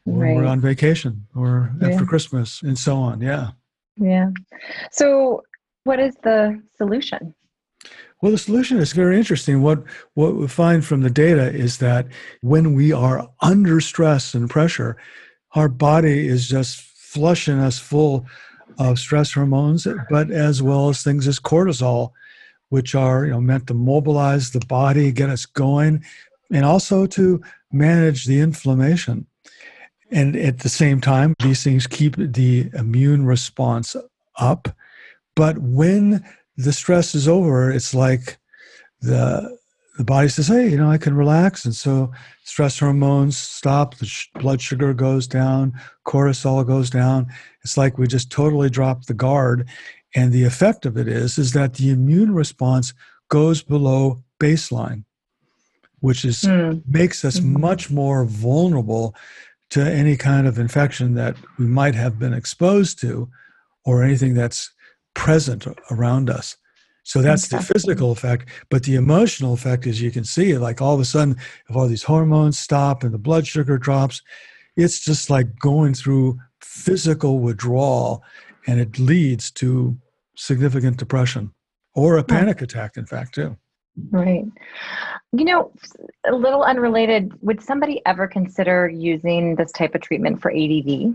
when 0.07 0.19
right. 0.19 0.37
we're 0.37 0.47
on 0.47 0.61
vacation 0.61 1.27
or 1.35 1.75
yeah. 1.81 1.89
after 1.89 2.07
Christmas 2.07 2.63
and 2.63 2.79
so 2.79 2.97
on. 2.97 3.21
Yeah. 3.21 3.51
Yeah. 3.97 4.31
So, 4.91 5.43
what 5.85 5.99
is 5.99 6.17
the 6.23 6.63
solution? 6.77 7.35
Well, 8.23 8.33
the 8.33 8.39
solution 8.39 8.79
is 8.79 8.93
very 8.93 9.17
interesting. 9.19 9.63
What 9.63 9.83
what 10.15 10.37
we 10.37 10.49
find 10.49 10.85
from 10.85 11.03
the 11.03 11.11
data 11.11 11.53
is 11.53 11.79
that 11.79 12.07
when 12.41 12.75
we 12.75 12.93
are 12.93 13.29
under 13.43 13.81
stress 13.81 14.33
and 14.33 14.49
pressure, 14.49 14.97
our 15.55 15.69
body 15.69 16.27
is 16.27 16.49
just 16.49 16.81
flushing 16.81 17.59
us 17.59 17.79
full 17.79 18.27
of 18.79 18.99
stress 18.99 19.33
hormones, 19.33 19.87
but 20.11 20.31
as 20.31 20.63
well 20.63 20.89
as 20.89 21.03
things 21.03 21.27
as 21.27 21.41
cortisol, 21.41 22.13
which 22.69 22.95
are 22.95 23.25
you 23.25 23.33
know 23.33 23.41
meant 23.41 23.67
to 23.67 23.75
mobilize 23.75 24.51
the 24.51 24.65
body, 24.67 25.13
get 25.13 25.31
us 25.31 25.47
going, 25.47 26.05
and 26.53 26.65
also 26.65 27.07
to 27.07 27.41
manage 27.73 28.25
the 28.25 28.41
inflammation. 28.41 29.27
And 30.11 30.37
at 30.37 30.61
the 30.61 30.69
same 30.69 31.01
time, 31.01 31.35
these 31.41 31.65
things 31.65 31.87
keep 31.87 32.17
the 32.17 32.71
immune 32.75 33.27
response 33.27 33.97
up. 34.39 34.69
But 35.35 35.59
when 35.59 36.25
the 36.57 36.73
stress 36.73 37.15
is 37.15 37.29
over, 37.29 37.71
it's 37.71 37.95
like 37.95 38.39
the 39.01 39.57
the 39.97 40.05
body 40.05 40.29
says, 40.29 40.49
"Hey, 40.49 40.69
you 40.69 40.77
know, 40.77 40.91
I 40.91 40.99
can 40.99 41.15
relax," 41.15 41.65
and 41.65 41.75
so 41.75 42.13
stress 42.45 42.79
hormones 42.79 43.37
stop. 43.37 43.97
The 43.97 44.07
sh- 44.07 44.29
blood 44.35 44.61
sugar 44.61 44.93
goes 44.93 45.27
down, 45.27 45.73
cortisol 46.07 46.67
goes 46.67 46.91
down. 46.91 47.27
It's 47.63 47.77
like 47.77 47.99
we 47.99 48.07
just 48.07 48.31
totally 48.31 48.69
drop 48.69 49.07
the 49.07 49.15
guard, 49.15 49.69
and 50.15 50.33
the 50.33 50.45
effect 50.45 50.87
of 50.87 50.97
it 50.97 51.09
is 51.09 51.39
is 51.39 51.53
that 51.53 51.75
the 51.75 51.91
immune 51.91 52.35
response 52.35 52.93
goes 53.29 53.63
below 53.63 54.23
baseline, 54.39 55.05
which 56.01 56.25
is 56.25 56.43
mm. 56.43 56.83
makes 56.87 57.25
us 57.25 57.41
mm-hmm. 57.41 57.61
much 57.61 57.91
more 57.91 58.25
vulnerable 58.25 59.15
to 59.71 59.83
any 59.83 60.17
kind 60.17 60.47
of 60.47 60.59
infection 60.59 61.15
that 61.15 61.37
we 61.59 61.67
might 61.67 61.95
have 61.95 62.19
been 62.19 62.33
exposed 62.33 63.01
to 63.01 63.29
or 63.85 64.03
anything 64.03 64.35
that's 64.35 64.71
present 65.15 65.67
around 65.91 66.31
us. 66.31 66.57
So 67.03 67.23
that's 67.23 67.45
exactly. 67.45 67.59
the 67.59 67.73
physical 67.73 68.13
effect. 68.13 68.49
But 68.69 68.83
the 68.83 68.97
emotional 68.97 69.55
effect 69.55 69.87
is 69.87 70.03
you 70.03 70.11
can 70.11 70.25
see, 70.25 70.59
like 70.59 70.83
all 70.83 70.95
of 70.95 71.01
a 71.01 71.05
sudden, 71.05 71.37
if 71.69 71.77
all 71.77 71.87
these 71.87 72.03
hormones 72.03 72.59
stop 72.59 73.05
and 73.05 73.15
the 73.15 73.19
blood 73.19 73.47
sugar 73.47 73.79
drops, 73.79 74.23
it's 74.77 75.05
just 75.05 75.31
like 75.31 75.59
going 75.59 75.95
through 75.95 76.39
physical 76.61 77.39
withdrawal 77.39 78.23
and 78.67 78.81
it 78.81 78.99
leads 78.99 79.51
to 79.53 79.97
significant 80.37 80.97
depression 80.97 81.53
or 81.95 82.19
a 82.19 82.25
panic 82.25 82.61
attack, 82.61 82.97
in 82.97 83.07
fact, 83.07 83.35
too. 83.35 83.57
Right. 84.11 84.45
You 85.33 85.45
know, 85.45 85.73
a 86.29 86.35
little 86.35 86.63
unrelated, 86.63 87.33
would 87.43 87.63
somebody 87.63 88.03
ever 88.07 88.27
consider 88.27 88.89
using 88.89 89.57
this 89.57 89.73
type 89.73 89.95
of 89.95 90.03
treatment 90.03 90.41
for 90.41 90.51
ADD, 90.51 91.15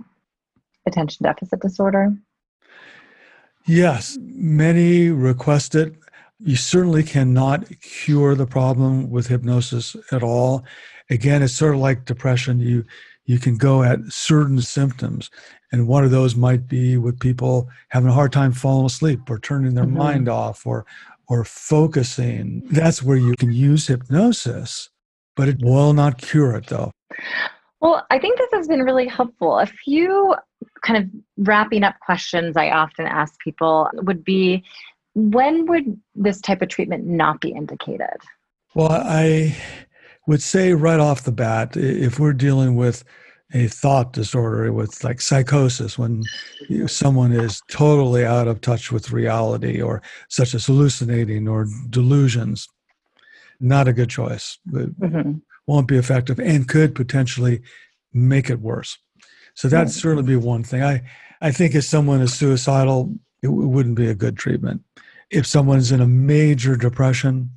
attention 0.88 1.24
deficit 1.24 1.62
disorder? 1.62 2.13
Yes, 3.67 4.17
many 4.22 5.10
request 5.10 5.76
it. 5.76 5.96
You 6.39 6.56
certainly 6.56 7.04
cannot 7.04 7.67
cure 7.82 8.34
the 8.34 8.48
problem 8.48 9.12
with 9.12 9.28
hypnosis 9.28 9.96
at 10.12 10.24
all. 10.24 10.65
Again, 11.10 11.44
it's 11.44 11.54
sort 11.54 11.76
of 11.76 11.82
like 11.82 12.06
depression. 12.06 12.60
You 12.60 12.84
you 13.26 13.38
can 13.38 13.56
go 13.56 13.84
at 13.84 14.00
certain 14.10 14.60
symptoms, 14.62 15.30
and 15.72 15.88
one 15.88 16.04
of 16.04 16.10
those 16.10 16.36
might 16.36 16.67
be 16.67 16.98
with 16.98 17.20
people 17.20 17.70
having 17.89 18.10
a 18.10 18.13
hard 18.13 18.34
time 18.34 18.52
falling 18.52 18.88
asleep 18.88 19.30
or 19.30 19.39
turning 19.39 19.76
their 19.76 19.86
mm-hmm. 19.86 19.98
mind 19.98 20.30
off 20.30 20.65
or 20.65 20.86
or 21.32 21.46
focusing, 21.46 22.62
that's 22.72 23.02
where 23.02 23.15
you 23.15 23.34
can 23.38 23.54
use 23.54 23.88
hypnosis, 23.88 24.89
but 25.38 25.48
it 25.48 25.56
will 25.62 25.94
not 25.94 26.17
cure 26.17 26.54
it 26.56 26.67
though. 26.67 26.91
Well, 27.80 28.06
I 28.12 28.20
think 28.20 28.38
this 28.38 28.50
has 28.52 28.67
been 28.67 28.82
really 28.82 29.08
helpful. 29.08 29.58
A 29.58 29.65
few 29.65 30.36
kind 30.84 31.02
of 31.02 31.10
wrapping 31.48 31.86
up 31.86 31.96
questions 32.02 32.58
I 32.58 32.72
often 32.72 33.06
ask 33.08 33.39
people 33.39 33.89
would 33.94 34.26
be 34.26 34.62
when 35.15 35.67
would 35.67 35.98
this 36.15 36.41
type 36.41 36.62
of 36.62 36.67
treatment 36.67 37.06
not 37.06 37.39
be 37.39 37.52
indicated? 37.52 38.17
Well, 38.76 38.91
I 38.91 39.56
would 40.28 40.41
say 40.41 40.74
right 40.74 41.00
off 41.00 41.24
the 41.24 41.32
bat, 41.32 41.78
if 41.78 42.20
we're 42.20 42.34
dealing 42.34 42.76
with 42.76 43.06
a 43.53 43.67
thought 43.67 44.13
disorder 44.13 44.71
with 44.71 45.03
like 45.03 45.21
psychosis 45.21 45.97
when 45.97 46.23
you 46.69 46.79
know, 46.79 46.87
someone 46.87 47.31
is 47.31 47.61
totally 47.69 48.25
out 48.25 48.47
of 48.47 48.61
touch 48.61 48.91
with 48.91 49.11
reality 49.11 49.81
or 49.81 50.01
such 50.29 50.53
as 50.53 50.65
hallucinating 50.65 51.47
or 51.47 51.67
delusions 51.89 52.67
not 53.59 53.87
a 53.87 53.93
good 53.93 54.09
choice 54.09 54.57
it 54.73 54.99
mm-hmm. 54.99 55.33
won't 55.67 55.87
be 55.87 55.97
effective 55.97 56.39
and 56.39 56.67
could 56.67 56.95
potentially 56.95 57.61
make 58.13 58.49
it 58.49 58.61
worse 58.61 58.97
so 59.53 59.67
that'd 59.67 59.87
mm-hmm. 59.87 59.99
certainly 59.99 60.23
be 60.23 60.35
one 60.35 60.63
thing 60.63 60.83
i 60.83 61.01
i 61.41 61.51
think 61.51 61.75
if 61.75 61.83
someone 61.83 62.21
is 62.21 62.33
suicidal 62.33 63.13
it, 63.41 63.47
it 63.47 63.51
wouldn't 63.51 63.95
be 63.95 64.07
a 64.07 64.15
good 64.15 64.37
treatment 64.37 64.81
if 65.29 65.45
someone's 65.45 65.91
in 65.91 66.01
a 66.01 66.07
major 66.07 66.75
depression 66.75 67.49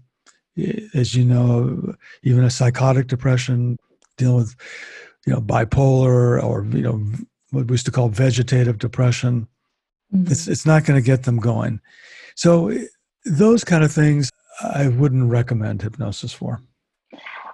as 0.95 1.15
you 1.15 1.25
know 1.25 1.95
even 2.23 2.45
a 2.45 2.51
psychotic 2.51 3.07
depression 3.07 3.77
dealing 4.17 4.37
with 4.37 4.55
you 5.27 5.33
know, 5.33 5.41
bipolar 5.41 6.43
or, 6.43 6.65
you 6.67 6.83
know, 6.83 7.03
what 7.51 7.67
we 7.67 7.75
used 7.75 7.87
to 7.87 7.93
call 7.93 8.09
vegetative 8.09 8.79
depression. 8.79 9.49
Mm-hmm. 10.15 10.31
It's, 10.31 10.49
it's 10.49 10.67
not 10.67 10.85
going 10.85 11.01
to 11.01 11.05
get 11.05 11.25
them 11.25 11.39
going. 11.39 11.81
So, 12.35 12.77
those 13.25 13.65
kind 13.65 13.83
of 13.83 13.91
things 13.91 14.31
I 14.63 14.89
wouldn't 14.89 15.31
recommend 15.31 15.83
hypnosis 15.83 16.33
for. 16.33 16.61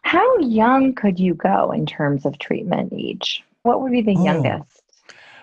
How 0.02 0.38
young 0.38 0.94
could 0.94 1.20
you 1.20 1.34
go 1.34 1.70
in 1.72 1.86
terms 1.86 2.26
of 2.26 2.38
treatment 2.38 2.92
age? 2.92 3.44
What 3.62 3.80
would 3.80 3.92
be 3.92 4.02
the 4.02 4.16
oh, 4.16 4.24
youngest? 4.24 4.82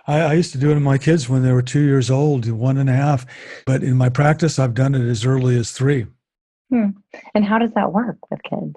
I, 0.08 0.22
I, 0.22 0.34
used 0.34 0.52
to 0.54 0.58
do 0.58 0.72
it 0.72 0.76
in 0.76 0.84
my 0.84 0.98
kids 0.98 1.30
when 1.30 1.44
they 1.44 1.52
were 1.52 1.62
two 1.62 1.82
years 1.82 2.10
old, 2.10 2.50
one 2.50 2.78
and 2.78 2.90
a 2.90 2.94
half. 2.94 3.26
But 3.66 3.84
in 3.84 3.96
my 3.96 4.10
practice, 4.10 4.58
I've 4.58 4.74
done 4.74 4.96
it 4.96 5.08
as 5.08 5.26
early 5.26 5.58
as 5.58 5.72
three. 5.72 6.08
Hmm. 6.70 6.90
And 7.34 7.46
how 7.46 7.60
does 7.60 7.72
that 7.74 7.94
work 7.94 8.18
with 8.30 8.42
kids? 8.44 8.76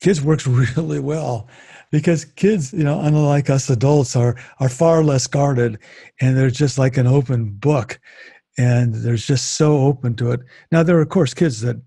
Kids 0.00 0.20
works 0.20 0.46
really 0.76 1.00
well 1.00 1.48
because 1.92 2.24
kids, 2.24 2.72
you 2.72 2.82
know, 2.82 3.00
unlike 3.00 3.50
us 3.50 3.70
adults, 3.70 4.16
are 4.16 4.34
are 4.58 4.68
far 4.68 5.04
less 5.04 5.28
guarded, 5.28 5.78
and 6.20 6.36
they're 6.36 6.50
just 6.50 6.78
like 6.78 6.96
an 6.96 7.06
open 7.06 7.50
book, 7.50 8.00
and 8.58 8.94
they're 8.94 9.14
just 9.14 9.52
so 9.52 9.78
open 9.78 10.16
to 10.16 10.32
it. 10.32 10.40
Now, 10.72 10.82
there 10.82 10.98
are 10.98 11.02
of 11.02 11.10
course 11.10 11.34
kids 11.34 11.60
that 11.60 11.80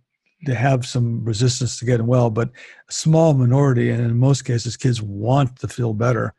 they 0.46 0.54
have 0.54 0.86
some 0.86 1.26
resistance 1.26 1.80
to 1.80 1.86
getting 1.86 2.06
well, 2.06 2.30
but 2.30 2.50
a 2.88 2.94
small 2.94 3.34
minority, 3.34 3.90
and 3.90 4.00
in 4.00 4.18
most 4.18 4.44
cases, 4.44 4.78
kids 4.78 5.02
want 5.02 5.58
to 5.60 5.68
feel 5.68 5.94
better. 5.94 6.34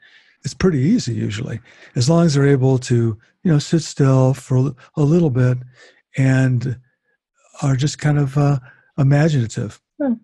It's 0.45 0.55
pretty 0.55 0.79
easy 0.79 1.13
usually, 1.13 1.61
as 1.97 2.09
long 2.09 2.25
as 2.25 2.35
they're 2.35 2.47
able 2.47 2.79
to, 2.79 3.19
you 3.43 3.53
know, 3.53 3.59
sit 3.59 3.83
still 3.83 4.33
for 4.33 4.73
a 4.97 5.03
little 5.03 5.31
bit 5.31 5.59
and 6.17 6.79
are 7.63 7.75
just 7.75 7.99
kind 7.99 8.19
of 8.19 8.39
uh, 8.39 8.61
imaginative. 8.97 9.81
Hmm. 10.01 10.15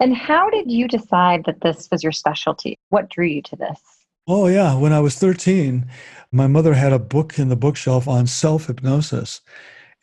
And 0.00 0.14
how 0.14 0.50
did 0.50 0.70
you 0.70 0.88
decide 0.88 1.44
that 1.46 1.62
this 1.62 1.88
was 1.90 2.02
your 2.02 2.12
specialty? 2.12 2.78
What 2.90 3.08
drew 3.08 3.26
you 3.26 3.42
to 3.42 3.56
this? 3.56 3.80
Oh, 4.28 4.48
yeah. 4.48 4.74
When 4.74 4.92
I 4.92 5.00
was 5.00 5.16
13, 5.16 5.86
my 6.32 6.46
mother 6.46 6.74
had 6.74 6.92
a 6.92 6.98
book 6.98 7.38
in 7.38 7.48
the 7.48 7.56
bookshelf 7.56 8.08
on 8.08 8.26
self 8.26 8.66
hypnosis. 8.66 9.40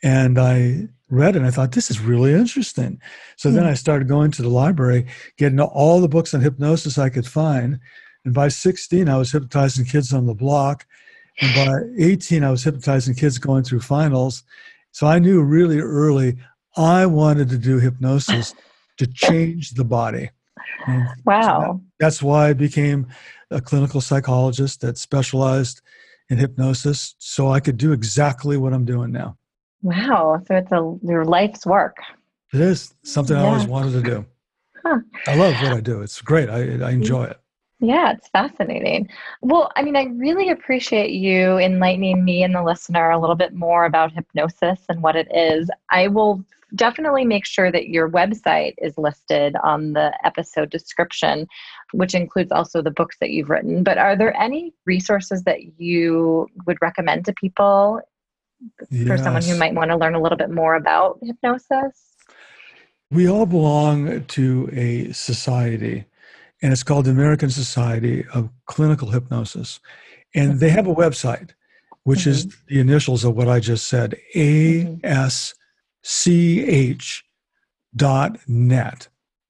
And 0.02 0.38
I 0.38 0.88
read 1.08 1.36
it 1.36 1.38
and 1.38 1.46
I 1.46 1.50
thought, 1.50 1.72
this 1.72 1.90
is 1.90 2.00
really 2.00 2.32
interesting. 2.32 3.00
So 3.36 3.50
then 3.50 3.64
hmm. 3.64 3.70
I 3.70 3.74
started 3.74 4.08
going 4.08 4.30
to 4.32 4.42
the 4.42 4.48
library, 4.48 5.06
getting 5.38 5.60
all 5.60 6.00
the 6.00 6.08
books 6.08 6.34
on 6.34 6.40
hypnosis 6.40 6.98
I 6.98 7.08
could 7.10 7.26
find. 7.26 7.78
And 8.24 8.34
by 8.34 8.48
16, 8.48 9.08
I 9.08 9.16
was 9.16 9.30
hypnotizing 9.30 9.84
kids 9.84 10.12
on 10.12 10.26
the 10.26 10.34
block. 10.34 10.86
And 11.40 11.54
by 11.54 12.04
18, 12.04 12.42
I 12.42 12.50
was 12.50 12.64
hypnotizing 12.64 13.14
kids 13.14 13.38
going 13.38 13.64
through 13.64 13.80
finals. 13.80 14.42
So 14.92 15.06
I 15.06 15.18
knew 15.18 15.42
really 15.42 15.80
early 15.80 16.36
I 16.76 17.06
wanted 17.06 17.48
to 17.50 17.58
do 17.58 17.78
hypnosis 17.78 18.54
to 18.98 19.06
change 19.06 19.70
the 19.70 19.84
body. 19.84 20.30
And 20.86 21.06
wow. 21.24 21.42
So 21.42 21.72
that, 21.72 21.80
that's 22.00 22.22
why 22.22 22.48
I 22.48 22.52
became 22.52 23.06
a 23.50 23.60
clinical 23.60 24.00
psychologist 24.00 24.80
that 24.82 24.98
specialized 24.98 25.80
in 26.30 26.38
hypnosis 26.38 27.14
so 27.18 27.48
I 27.48 27.60
could 27.60 27.76
do 27.76 27.92
exactly 27.92 28.56
what 28.56 28.72
I'm 28.72 28.84
doing 28.84 29.12
now. 29.12 29.36
Wow. 29.82 30.42
So 30.46 30.56
it's 30.56 30.72
a 30.72 30.96
your 31.02 31.24
life's 31.24 31.66
work. 31.66 31.96
It 32.52 32.60
is 32.60 32.94
something 33.02 33.36
yeah. 33.36 33.42
I 33.42 33.46
always 33.46 33.66
wanted 33.66 33.92
to 33.92 34.02
do. 34.02 34.26
Huh. 34.84 35.00
I 35.26 35.34
love 35.34 35.54
what 35.62 35.72
I 35.72 35.80
do. 35.80 36.02
It's 36.02 36.20
great. 36.20 36.48
I, 36.48 36.84
I 36.86 36.90
enjoy 36.90 37.24
it. 37.24 37.40
Yeah, 37.80 38.12
it's 38.12 38.28
fascinating. 38.28 39.08
Well, 39.42 39.70
I 39.76 39.82
mean, 39.82 39.96
I 39.96 40.04
really 40.04 40.50
appreciate 40.50 41.10
you 41.10 41.58
enlightening 41.58 42.24
me 42.24 42.42
and 42.42 42.54
the 42.54 42.62
listener 42.62 43.10
a 43.10 43.18
little 43.18 43.34
bit 43.34 43.52
more 43.52 43.84
about 43.84 44.12
hypnosis 44.12 44.80
and 44.88 45.02
what 45.02 45.16
it 45.16 45.28
is. 45.34 45.68
I 45.90 46.08
will 46.08 46.44
definitely 46.74 47.24
make 47.24 47.46
sure 47.46 47.70
that 47.70 47.88
your 47.88 48.10
website 48.10 48.74
is 48.78 48.96
listed 48.98 49.56
on 49.62 49.92
the 49.92 50.12
episode 50.24 50.70
description, 50.70 51.46
which 51.92 52.14
includes 52.14 52.52
also 52.52 52.82
the 52.82 52.90
books 52.90 53.16
that 53.20 53.30
you've 53.30 53.50
written. 53.50 53.82
But 53.82 53.98
are 53.98 54.16
there 54.16 54.36
any 54.40 54.74
resources 54.86 55.42
that 55.44 55.78
you 55.78 56.48
would 56.66 56.78
recommend 56.80 57.24
to 57.26 57.32
people 57.34 58.00
yes. 58.90 59.06
for 59.08 59.18
someone 59.18 59.42
who 59.42 59.56
might 59.56 59.74
want 59.74 59.90
to 59.90 59.96
learn 59.96 60.14
a 60.14 60.20
little 60.20 60.38
bit 60.38 60.50
more 60.50 60.74
about 60.74 61.18
hypnosis? 61.22 62.14
We 63.10 63.28
all 63.28 63.46
belong 63.46 64.24
to 64.24 64.68
a 64.72 65.12
society, 65.12 66.06
and 66.62 66.72
it's 66.72 66.82
called 66.82 67.04
the 67.04 67.10
American 67.10 67.50
Society 67.50 68.24
of 68.34 68.48
Clinical 68.66 69.10
Hypnosis. 69.10 69.78
And 70.34 70.58
they 70.58 70.70
have 70.70 70.88
a 70.88 70.94
website, 70.94 71.50
which 72.02 72.20
mm-hmm. 72.20 72.30
is 72.30 72.56
the 72.66 72.80
initials 72.80 73.22
of 73.24 73.36
what 73.36 73.48
I 73.48 73.60
just 73.60 73.86
said 73.86 74.16
AS 74.34 75.54
ch.net. 76.04 77.24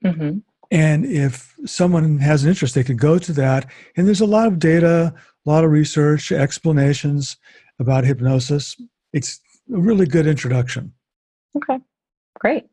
Mm-hmm. 0.05 0.38
And 0.71 1.07
if 1.07 1.55
someone 1.67 2.19
has 2.19 2.45
an 2.45 2.51
interest, 2.51 2.75
they 2.75 2.85
could 2.85 2.99
go 2.99 3.19
to 3.19 3.33
that. 3.35 3.71
And 3.97 4.07
there's 4.07 4.21
a 4.21 4.27
lot 4.27 4.47
of 4.47 4.59
data, 4.59 5.14
a 5.47 5.51
lot 5.51 5.64
of 5.64 5.71
research, 5.71 6.33
explanations 6.33 7.37
about 7.79 8.05
hypnosis. 8.05 8.77
It's 9.12 9.40
a 9.73 9.79
really 9.79 10.07
good 10.07 10.27
introduction. 10.27 10.93
Okay, 11.57 11.79
great. 12.38 12.64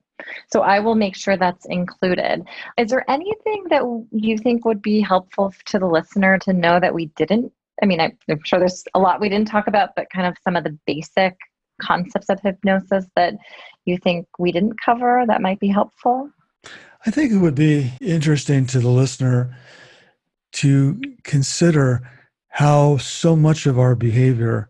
So 0.51 0.61
I 0.61 0.79
will 0.79 0.95
make 0.95 1.15
sure 1.15 1.35
that's 1.37 1.65
included. 1.65 2.43
Is 2.77 2.91
there 2.91 3.09
anything 3.09 3.65
that 3.69 3.83
you 4.11 4.37
think 4.37 4.65
would 4.65 4.81
be 4.81 5.01
helpful 5.01 5.53
to 5.65 5.79
the 5.79 5.87
listener 5.87 6.37
to 6.39 6.53
know 6.53 6.79
that 6.79 6.93
we 6.93 7.07
didn't? 7.15 7.51
I 7.81 7.87
mean, 7.87 7.99
I'm 7.99 8.17
sure 8.43 8.59
there's 8.59 8.83
a 8.93 8.99
lot 8.99 9.19
we 9.19 9.29
didn't 9.29 9.47
talk 9.47 9.67
about, 9.67 9.95
but 9.95 10.09
kind 10.11 10.27
of 10.27 10.37
some 10.43 10.55
of 10.55 10.63
the 10.63 10.77
basic 10.85 11.35
concepts 11.81 12.29
of 12.29 12.39
hypnosis 12.39 13.05
that 13.15 13.35
you 13.85 13.97
think 13.97 14.27
we 14.39 14.51
didn't 14.51 14.79
cover 14.83 15.23
that 15.27 15.41
might 15.41 15.59
be 15.59 15.67
helpful? 15.67 16.29
I 17.05 17.11
think 17.11 17.31
it 17.31 17.39
would 17.39 17.55
be 17.55 17.91
interesting 17.99 18.65
to 18.67 18.79
the 18.79 18.89
listener 18.89 19.57
to 20.53 21.01
consider 21.23 22.07
how 22.49 22.97
so 22.97 23.35
much 23.35 23.65
of 23.65 23.79
our 23.79 23.95
behavior 23.95 24.69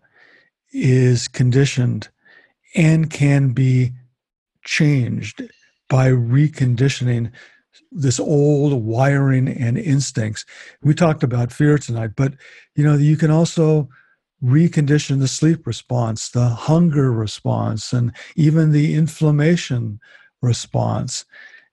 is 0.72 1.28
conditioned 1.28 2.08
and 2.76 3.10
can 3.10 3.50
be 3.50 3.92
changed 4.64 5.44
by 5.90 6.08
reconditioning 6.08 7.32
this 7.92 8.20
old 8.20 8.82
wiring 8.82 9.50
and 9.50 9.78
instincts. 9.78 10.46
We 10.82 10.94
talked 10.94 11.24
about 11.24 11.52
fear 11.52 11.78
tonight, 11.78 12.12
but 12.16 12.34
you 12.76 12.84
know, 12.84 12.96
you 12.96 13.18
can 13.18 13.32
also 13.32 13.90
recondition 14.44 15.20
the 15.20 15.28
sleep 15.28 15.68
response, 15.68 16.30
the 16.30 16.50
hunger 16.50 17.12
response, 17.12 17.94
and 17.94 18.12
even 18.36 18.72
the 18.72 18.96
inflammation 18.96 20.00
response. 20.42 21.26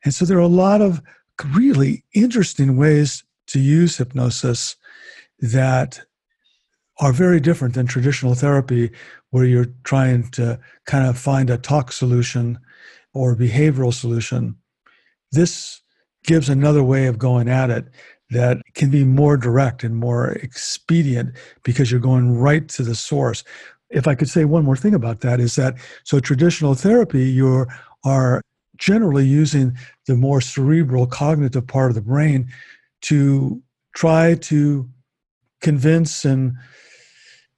And 0.04 0.14
so 0.14 0.24
there 0.24 0.36
are 0.38 0.40
a 0.40 0.46
lot 0.46 0.80
of 0.80 1.02
really 1.54 2.04
interesting 2.14 2.76
ways 2.76 3.24
to 3.48 3.58
use 3.58 3.96
hypnosis 3.96 4.76
that 5.40 6.00
are 7.00 7.12
very 7.12 7.40
different 7.40 7.74
than 7.74 7.86
traditional 7.86 8.34
therapy, 8.34 8.90
where 9.30 9.44
you're 9.44 9.72
trying 9.84 10.28
to 10.30 10.58
kind 10.84 11.06
of 11.06 11.16
find 11.16 11.48
a 11.48 11.56
talk 11.56 11.92
solution 11.92 12.58
or 13.14 13.36
behavioral 13.36 13.94
solution. 13.94 14.56
This 15.32 15.80
gives 16.24 16.48
another 16.48 16.82
way 16.82 17.06
of 17.06 17.18
going 17.18 17.48
at 17.48 17.70
it 17.70 17.88
that 18.30 18.58
can 18.74 18.90
be 18.90 19.04
more 19.04 19.36
direct 19.36 19.82
and 19.84 19.96
more 19.96 20.32
expedient 20.32 21.34
because 21.62 21.90
you're 21.90 22.00
going 22.00 22.36
right 22.36 22.68
to 22.68 22.82
the 22.82 22.94
source. 22.94 23.42
If 23.90 24.06
I 24.06 24.14
could 24.14 24.28
say 24.28 24.44
one 24.44 24.64
more 24.64 24.76
thing 24.76 24.94
about 24.94 25.20
that 25.20 25.40
is 25.40 25.56
that 25.56 25.76
so 26.04 26.20
traditional 26.20 26.74
therapy 26.74 27.24
you 27.24 27.66
are 28.04 28.42
generally 28.76 29.26
using 29.26 29.76
the 30.06 30.14
more 30.14 30.40
cerebral 30.40 31.06
cognitive 31.06 31.66
part 31.66 31.90
of 31.90 31.94
the 31.94 32.02
brain 32.02 32.48
to 33.02 33.62
try 33.94 34.34
to 34.34 34.88
convince 35.60 36.24
and 36.24 36.54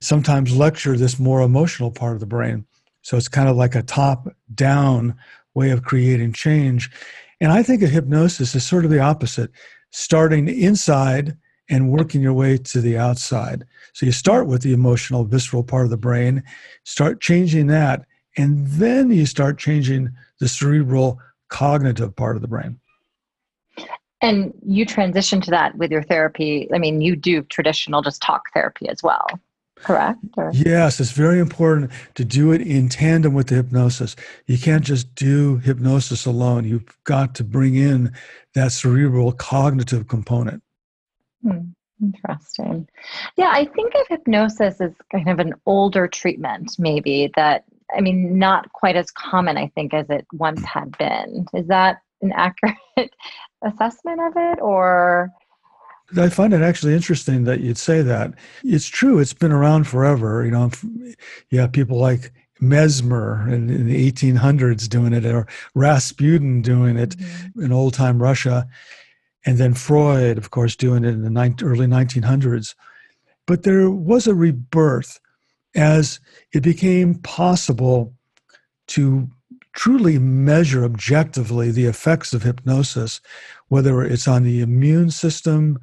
sometimes 0.01 0.57
lecture 0.57 0.97
this 0.97 1.19
more 1.19 1.43
emotional 1.43 1.91
part 1.91 2.15
of 2.15 2.21
the 2.21 2.27
brain. 2.27 2.65
So 3.03 3.17
it's 3.17 3.29
kind 3.29 3.49
of 3.49 3.57
like 3.57 3.75
a 3.75 3.83
top 3.83 4.29
down 4.55 5.15
way 5.55 5.71
of 5.71 5.83
creating 5.83 6.33
change. 6.33 6.91
And 7.41 7.53
I 7.53 7.63
think 7.63 7.83
of 7.83 7.91
hypnosis 7.91 8.55
is 8.55 8.67
sort 8.67 8.85
of 8.85 8.91
the 8.91 9.01
opposite 9.01 9.51
starting 9.91 10.49
inside 10.49 11.37
and 11.69 11.91
working 11.91 12.21
your 12.21 12.33
way 12.33 12.59
to 12.59 12.81
the 12.81 12.99
outside. 12.99 13.65
So 13.93 14.07
you 14.07 14.13
start 14.13 14.47
with 14.47 14.63
the 14.63 14.73
emotional, 14.73 15.25
visceral 15.25 15.63
part 15.63 15.85
of 15.85 15.91
the 15.91 15.97
brain, 15.97 16.43
start 16.85 17.21
changing 17.21 17.69
that, 17.69 18.05
and 18.37 18.67
then 18.67 19.11
you 19.11 19.27
start 19.27 19.59
changing 19.59 20.11
the 20.41 20.49
cerebral, 20.49 21.21
cognitive 21.49 22.15
part 22.17 22.37
of 22.37 22.43
the 22.43 22.49
brain. 22.49 22.81
And 24.23 24.53
you 24.67 24.85
transition 24.85 25.41
to 25.43 25.51
that 25.51 25.77
with 25.77 25.91
your 25.91 26.03
therapy. 26.03 26.69
I 26.75 26.79
mean, 26.79 27.01
you 27.01 27.17
do 27.17 27.43
traditional 27.43 28.03
just 28.03 28.21
talk 28.21 28.53
therapy 28.53 28.89
as 28.89 29.03
well 29.03 29.27
correct? 29.83 30.19
Or? 30.37 30.51
Yes, 30.55 31.01
it's 31.01 31.13
very 31.13 31.39
important 31.39 31.91
to 32.15 32.25
do 32.25 32.53
it 32.53 32.61
in 32.61 32.89
tandem 32.89 33.35
with 33.35 33.49
the 33.49 33.57
hypnosis. 33.57 34.17
You 34.47 34.59
can't 34.59 34.85
just 34.85 35.15
do 35.15 35.59
hypnosis 35.59 36.27
alone. 36.27 36.65
You've 36.65 36.97
got 37.05 37.35
to 37.37 37.45
bring 37.45 37.75
in 37.75 38.13
that 38.55 38.73
cerebral 38.73 39.33
cognitive 39.33 40.09
component. 40.09 40.63
Hmm. 41.43 41.71
Interesting. 42.03 42.89
Yeah, 43.37 43.51
I 43.53 43.67
think 43.67 43.95
of 43.95 44.07
hypnosis 44.09 44.81
as 44.81 44.93
kind 45.13 45.29
of 45.29 45.39
an 45.39 45.55
older 45.67 46.09
treatment, 46.09 46.77
maybe 46.79 47.31
that, 47.37 47.65
I 47.95 48.01
mean, 48.01 48.39
not 48.39 48.73
quite 48.73 48.97
as 48.97 49.11
common, 49.11 49.59
I 49.59 49.71
think, 49.75 49.93
as 49.93 50.09
it 50.09 50.27
once 50.33 50.65
had 50.65 50.97
been. 50.97 51.47
Is 51.53 51.67
that 51.67 51.99
an 52.23 52.33
accurate 52.33 52.77
assessment 53.63 54.21
of 54.21 54.33
it 54.37 54.61
or? 54.63 55.31
I 56.17 56.29
find 56.29 56.53
it 56.53 56.63
actually 56.63 56.95
interesting 56.95 57.45
that 57.45 57.61
you'd 57.61 57.79
say 57.79 58.03
that. 58.03 58.35
It's 58.65 58.87
true, 58.87 59.19
it's 59.19 59.33
been 59.33 59.53
around 59.53 59.85
forever. 59.85 60.45
You 60.45 60.51
know, 60.51 60.71
yeah, 61.51 61.67
people 61.67 61.99
like 61.99 62.33
Mesmer 62.61 63.49
in, 63.49 63.71
in 63.71 63.87
the 63.87 64.11
1800s 64.11 64.89
doing 64.89 65.13
it, 65.13 65.25
or 65.25 65.47
Rasputin 65.75 66.63
doing 66.63 66.97
it 66.97 67.11
mm-hmm. 67.11 67.65
in 67.65 67.73
old 67.73 67.95
time 67.95 68.23
Russia, 68.23 68.69
and 69.47 69.59
then 69.59 69.75
Freud, 69.75 70.37
of 70.39 70.51
course, 70.51 70.77
doing 70.77 71.05
it 71.05 71.09
in 71.09 71.23
the 71.23 71.55
early 71.63 71.87
1900s. 71.87 72.75
But 73.47 73.63
there 73.63 73.91
was 73.91 74.27
a 74.27 74.35
rebirth 74.35 75.21
as 75.75 76.21
it 76.53 76.63
became 76.63 77.15
possible 77.17 78.15
to 78.89 79.29
truly 79.73 80.19
measure 80.19 80.85
objectively 80.85 81.71
the 81.71 81.87
effects 81.87 82.33
of 82.33 82.43
hypnosis, 82.43 83.21
whether 83.69 84.03
it's 84.03 84.29
on 84.29 84.43
the 84.43 84.61
immune 84.61 85.11
system 85.11 85.79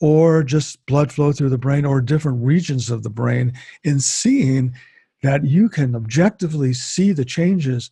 or 0.00 0.42
just 0.42 0.84
blood 0.86 1.10
flow 1.12 1.32
through 1.32 1.48
the 1.48 1.58
brain 1.58 1.84
or 1.84 2.00
different 2.00 2.44
regions 2.44 2.90
of 2.90 3.02
the 3.02 3.10
brain, 3.10 3.52
in 3.84 4.00
seeing 4.00 4.74
that 5.22 5.44
you 5.44 5.68
can 5.68 5.94
objectively 5.94 6.72
see 6.72 7.12
the 7.12 7.24
changes, 7.24 7.90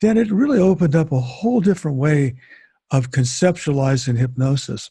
then 0.00 0.16
it 0.16 0.30
really 0.30 0.58
opened 0.58 0.96
up 0.96 1.12
a 1.12 1.20
whole 1.20 1.60
different 1.60 1.96
way 1.96 2.34
of 2.90 3.10
conceptualizing 3.10 4.18
hypnosis. 4.18 4.90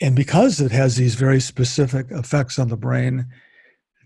And 0.00 0.16
because 0.16 0.60
it 0.60 0.72
has 0.72 0.96
these 0.96 1.14
very 1.14 1.40
specific 1.40 2.06
effects 2.10 2.58
on 2.58 2.68
the 2.68 2.76
brain, 2.76 3.26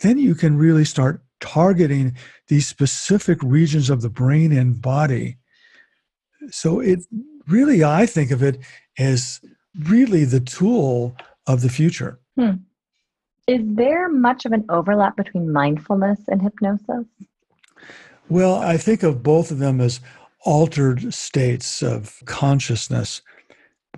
then 0.00 0.18
you 0.18 0.34
can 0.34 0.56
really 0.56 0.84
start 0.84 1.22
targeting 1.46 2.14
these 2.48 2.66
specific 2.66 3.38
regions 3.42 3.88
of 3.90 4.02
the 4.02 4.10
brain 4.10 4.52
and 4.52 4.82
body 4.82 5.36
so 6.50 6.80
it 6.80 7.00
really, 7.48 7.84
I 7.84 8.06
think 8.06 8.30
of 8.30 8.42
it 8.42 8.58
as 8.98 9.40
really 9.84 10.24
the 10.24 10.40
tool 10.40 11.16
of 11.46 11.60
the 11.60 11.68
future. 11.68 12.18
Hmm. 12.36 12.52
Is 13.46 13.60
there 13.62 14.08
much 14.08 14.44
of 14.44 14.52
an 14.52 14.64
overlap 14.68 15.16
between 15.16 15.52
mindfulness 15.52 16.20
and 16.28 16.42
hypnosis? 16.42 17.06
Well, 18.28 18.56
I 18.56 18.76
think 18.76 19.02
of 19.02 19.22
both 19.22 19.50
of 19.52 19.58
them 19.58 19.80
as 19.80 20.00
altered 20.44 21.14
states 21.14 21.82
of 21.82 22.20
consciousness, 22.24 23.22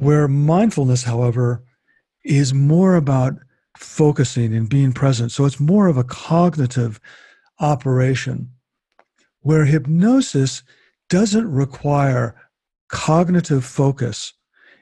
where 0.00 0.28
mindfulness, 0.28 1.04
however, 1.04 1.64
is 2.24 2.52
more 2.52 2.94
about 2.96 3.34
focusing 3.78 4.54
and 4.54 4.68
being 4.68 4.92
present. 4.92 5.32
So 5.32 5.46
it's 5.46 5.60
more 5.60 5.86
of 5.86 5.96
a 5.96 6.04
cognitive 6.04 7.00
operation, 7.60 8.50
where 9.40 9.64
hypnosis 9.64 10.62
doesn't 11.08 11.50
require 11.50 12.34
cognitive 12.88 13.64
focus. 13.64 14.34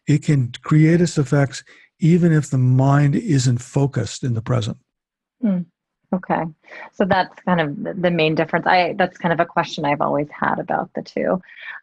It 0.06 0.22
can 0.22 0.52
create 0.62 1.00
its 1.00 1.18
effects 1.18 1.64
even 1.98 2.32
if 2.32 2.50
the 2.50 2.58
mind 2.58 3.16
isn't 3.16 3.58
focused 3.58 4.22
in 4.22 4.34
the 4.34 4.42
present. 4.42 4.76
Hmm. 5.40 5.60
Okay. 6.14 6.44
So 6.92 7.04
that's 7.04 7.34
kind 7.42 7.60
of 7.60 8.00
the 8.02 8.10
main 8.10 8.34
difference. 8.34 8.66
I 8.66 8.94
that's 8.96 9.18
kind 9.18 9.32
of 9.32 9.40
a 9.40 9.46
question 9.46 9.84
I've 9.84 10.00
always 10.00 10.28
had 10.30 10.58
about 10.58 10.90
the 10.94 11.02
two. 11.02 11.40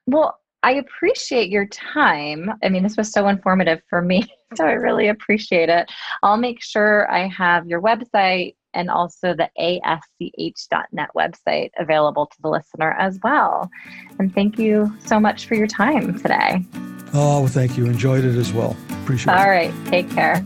Well, 0.07 0.39
I 0.63 0.75
appreciate 0.75 1.49
your 1.49 1.65
time. 1.65 2.51
I 2.63 2.69
mean, 2.69 2.83
this 2.83 2.95
was 2.95 3.11
so 3.11 3.27
informative 3.27 3.81
for 3.89 4.01
me, 4.01 4.23
so 4.55 4.65
I 4.65 4.73
really 4.73 5.09
appreciate 5.09 5.69
it. 5.69 5.91
I'll 6.23 6.37
make 6.37 6.63
sure 6.63 7.11
I 7.11 7.27
have 7.27 7.67
your 7.67 7.81
website 7.81 8.55
and 8.73 8.89
also 8.89 9.33
the 9.33 9.49
asch.net 9.57 11.09
website 11.15 11.69
available 11.77 12.25
to 12.27 12.37
the 12.41 12.49
listener 12.49 12.95
as 12.99 13.19
well. 13.23 13.69
And 14.19 14.33
thank 14.33 14.57
you 14.57 14.93
so 14.99 15.19
much 15.19 15.45
for 15.45 15.55
your 15.55 15.67
time 15.67 16.19
today. 16.19 16.65
Oh, 17.13 17.41
well, 17.41 17.47
thank 17.47 17.77
you. 17.77 17.85
Enjoyed 17.85 18.25
it 18.25 18.35
as 18.35 18.51
well. 18.51 18.75
Appreciate 19.03 19.33
All 19.33 19.39
it. 19.39 19.43
All 19.43 19.49
right. 19.49 19.73
Take 19.85 20.09
care. 20.09 20.43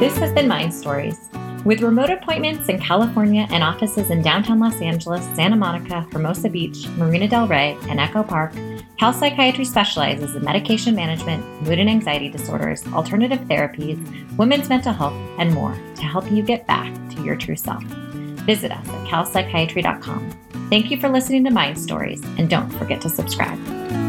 This 0.00 0.18
has 0.18 0.32
been 0.32 0.48
Mind 0.48 0.74
Stories. 0.74 1.16
With 1.64 1.80
remote 1.80 2.10
appointments 2.10 2.68
in 2.68 2.78
California 2.78 3.46
and 3.50 3.64
offices 3.64 4.10
in 4.10 4.20
downtown 4.20 4.60
Los 4.60 4.82
Angeles, 4.82 5.24
Santa 5.34 5.56
Monica, 5.56 6.06
Hermosa 6.12 6.50
Beach, 6.50 6.86
Marina 6.98 7.26
Del 7.26 7.48
Rey, 7.48 7.78
and 7.88 7.98
Echo 7.98 8.22
Park, 8.22 8.52
Cal 8.98 9.14
Psychiatry 9.14 9.64
specializes 9.64 10.34
in 10.36 10.44
medication 10.44 10.94
management, 10.94 11.42
mood 11.62 11.78
and 11.78 11.88
anxiety 11.88 12.28
disorders, 12.28 12.86
alternative 12.88 13.40
therapies, 13.40 13.98
women's 14.36 14.68
mental 14.68 14.92
health, 14.92 15.14
and 15.38 15.54
more 15.54 15.72
to 15.96 16.02
help 16.02 16.30
you 16.30 16.42
get 16.42 16.66
back 16.66 16.92
to 17.10 17.22
your 17.22 17.34
true 17.34 17.56
self. 17.56 17.82
Visit 18.44 18.70
us 18.70 18.86
at 18.86 19.08
calpsychiatry.com. 19.08 20.30
Thank 20.68 20.90
you 20.90 21.00
for 21.00 21.08
listening 21.08 21.44
to 21.44 21.50
Mind 21.50 21.78
Stories, 21.78 22.22
and 22.36 22.50
don't 22.50 22.70
forget 22.72 23.00
to 23.00 23.08
subscribe. 23.08 24.03